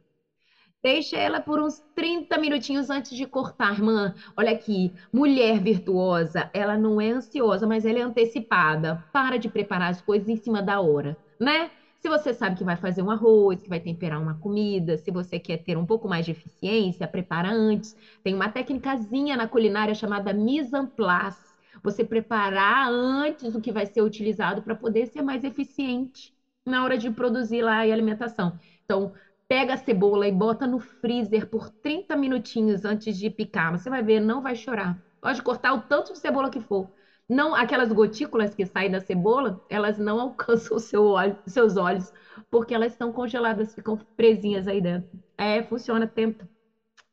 [0.84, 4.14] Deixa ela por uns 30 minutinhos antes de cortar, irmã.
[4.36, 9.04] Olha aqui, mulher virtuosa, ela não é ansiosa, mas ela é antecipada.
[9.12, 11.70] Para de preparar as coisas em cima da hora, né?
[12.00, 15.40] Se você sabe que vai fazer um arroz, que vai temperar uma comida, se você
[15.40, 17.94] quer ter um pouco mais de eficiência, prepara antes.
[18.24, 21.51] Tem uma técnicazinha na culinária chamada mise en place.
[21.84, 26.32] Você preparar antes o que vai ser utilizado para poder ser mais eficiente
[26.66, 28.56] na hora de produzir lá a alimentação.
[28.84, 29.12] Então,
[29.48, 33.72] pega a cebola e bota no freezer por 30 minutinhos antes de picar.
[33.72, 34.98] Você vai ver, não vai chorar.
[35.20, 36.92] Pode cortar o tanto de cebola que for.
[37.28, 42.12] Não, aquelas gotículas que saem da cebola, elas não alcançam seu olho, seus olhos,
[42.50, 45.10] porque elas estão congeladas, ficam presinhas aí dentro.
[45.38, 46.48] É, funciona, tenta.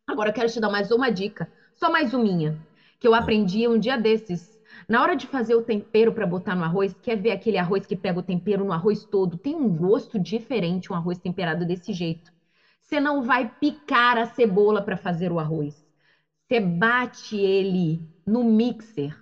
[0.06, 2.58] Agora eu quero te dar mais uma dica, só mais uma minha,
[3.00, 4.57] que eu aprendi um dia desses.
[4.88, 7.94] Na hora de fazer o tempero para botar no arroz, quer ver aquele arroz que
[7.96, 9.36] pega o tempero no arroz todo?
[9.36, 12.30] Tem um gosto diferente um arroz temperado desse jeito.
[12.80, 15.84] Você não vai picar a cebola para fazer o arroz.
[16.48, 19.14] Você bate ele no mixer.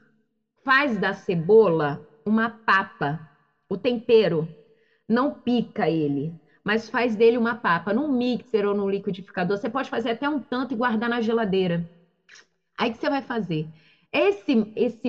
[0.64, 3.20] Faz da cebola uma papa.
[3.68, 4.48] O tempero
[5.09, 6.32] não pica ele,
[6.64, 7.93] mas faz dele uma papa.
[7.93, 11.88] Num mixer ou no liquidificador, você pode fazer até um tanto e guardar na geladeira.
[12.78, 13.70] Aí que você vai fazer?
[14.18, 15.09] Esse, esse,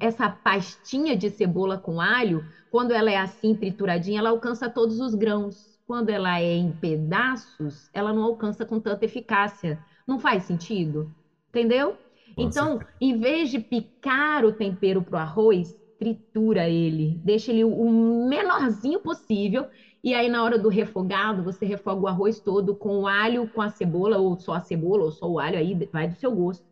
[0.00, 5.14] essa pastinha de cebola com alho, quando ela é assim trituradinha, ela alcança todos os
[5.14, 5.78] grãos.
[5.86, 9.78] Quando ela é em pedaços, ela não alcança com tanta eficácia.
[10.06, 11.14] Não faz sentido?
[11.50, 11.98] Entendeu?
[12.36, 18.26] Então, em vez de picar o tempero para o arroz, tritura ele, deixa ele o
[18.26, 19.66] menorzinho possível.
[20.02, 23.60] E aí, na hora do refogado, você refoga o arroz todo com o alho, com
[23.60, 26.64] a cebola, ou só a cebola, ou só o alho, aí vai do seu gosto.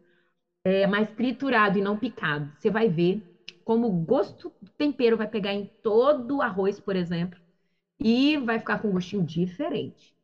[0.65, 2.51] É, mas triturado e não picado.
[2.59, 3.23] Você vai ver
[3.65, 7.39] como o gosto do tempero vai pegar em todo o arroz, por exemplo,
[8.01, 10.15] e vai ficar com um gostinho diferente.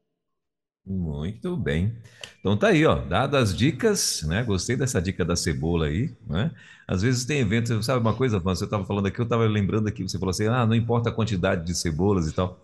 [0.84, 1.94] Muito bem.
[2.40, 4.42] Então tá aí, ó, dadas as dicas, né?
[4.42, 6.50] Gostei dessa dica da cebola aí, né?
[6.88, 10.02] Às vezes tem eventos, sabe uma coisa, você estava falando aqui, eu estava lembrando aqui,
[10.02, 12.58] você falou assim, ah, não importa a quantidade de cebolas e tal.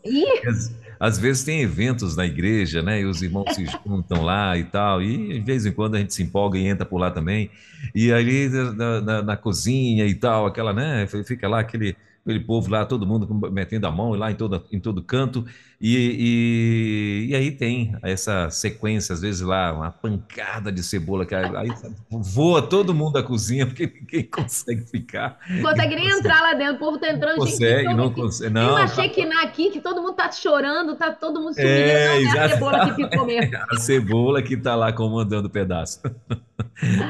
[0.44, 3.00] Às, às, vezes tem eventos na igreja, né?
[3.00, 6.14] E os irmãos se juntam lá e tal, e de vez em quando a gente
[6.14, 7.50] se empolga e entra por lá também.
[7.94, 11.06] E ali na, na, na cozinha e tal, aquela, né?
[11.06, 11.96] Fica lá aquele
[12.26, 15.46] aquele povo lá, todo mundo metendo a mão lá em todo, em todo canto,
[15.78, 21.34] e, e, e aí tem essa sequência, às vezes lá, uma pancada de cebola, que
[21.34, 21.70] aí
[22.10, 25.38] voa todo mundo da cozinha, porque ninguém consegue ficar.
[25.50, 27.36] Não consegue nem entrar lá dentro, o povo tá entrando.
[27.36, 28.50] Consegue, não consegue.
[28.50, 29.14] Não, eu achei tá...
[29.14, 32.38] que na aqui, que todo mundo tá chorando, tá todo mundo sumindo, é, não, é
[32.38, 33.56] a cebola que ficou mesmo.
[33.70, 36.00] A cebola que tá lá comandando o pedaço.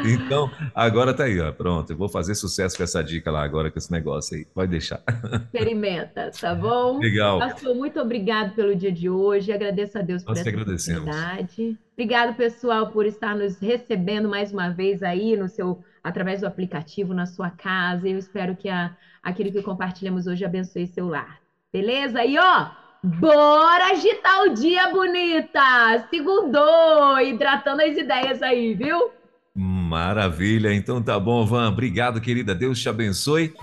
[0.05, 3.70] Então, agora tá aí, ó, pronto, eu vou fazer sucesso com essa dica lá agora,
[3.70, 5.01] com esse negócio aí, pode deixar.
[5.32, 6.98] Experimenta, tá bom?
[6.98, 7.38] Legal.
[7.38, 9.53] Pastor, muito obrigado pelo dia de hoje.
[9.53, 11.78] Agradeço a Deus por Nós essa oportunidade.
[11.93, 17.12] Obrigado, pessoal, por estar nos recebendo mais uma vez aí no seu através do aplicativo
[17.12, 18.09] na sua casa.
[18.09, 21.41] Eu espero que a, aquilo que compartilhamos hoje abençoe seu lar.
[21.73, 22.24] Beleza?
[22.24, 22.70] E ó,
[23.03, 26.07] bora agitar o dia, bonita!
[26.09, 29.11] Segundou, hidratando as ideias aí, viu?
[29.55, 30.73] Maravilha.
[30.73, 31.69] Então tá bom, Van.
[31.69, 32.55] Obrigado, querida.
[32.55, 33.55] Deus te abençoe.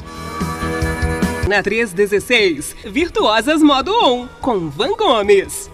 [1.48, 5.73] Na 316, Virtuosas Modo 1, com Van Gomes.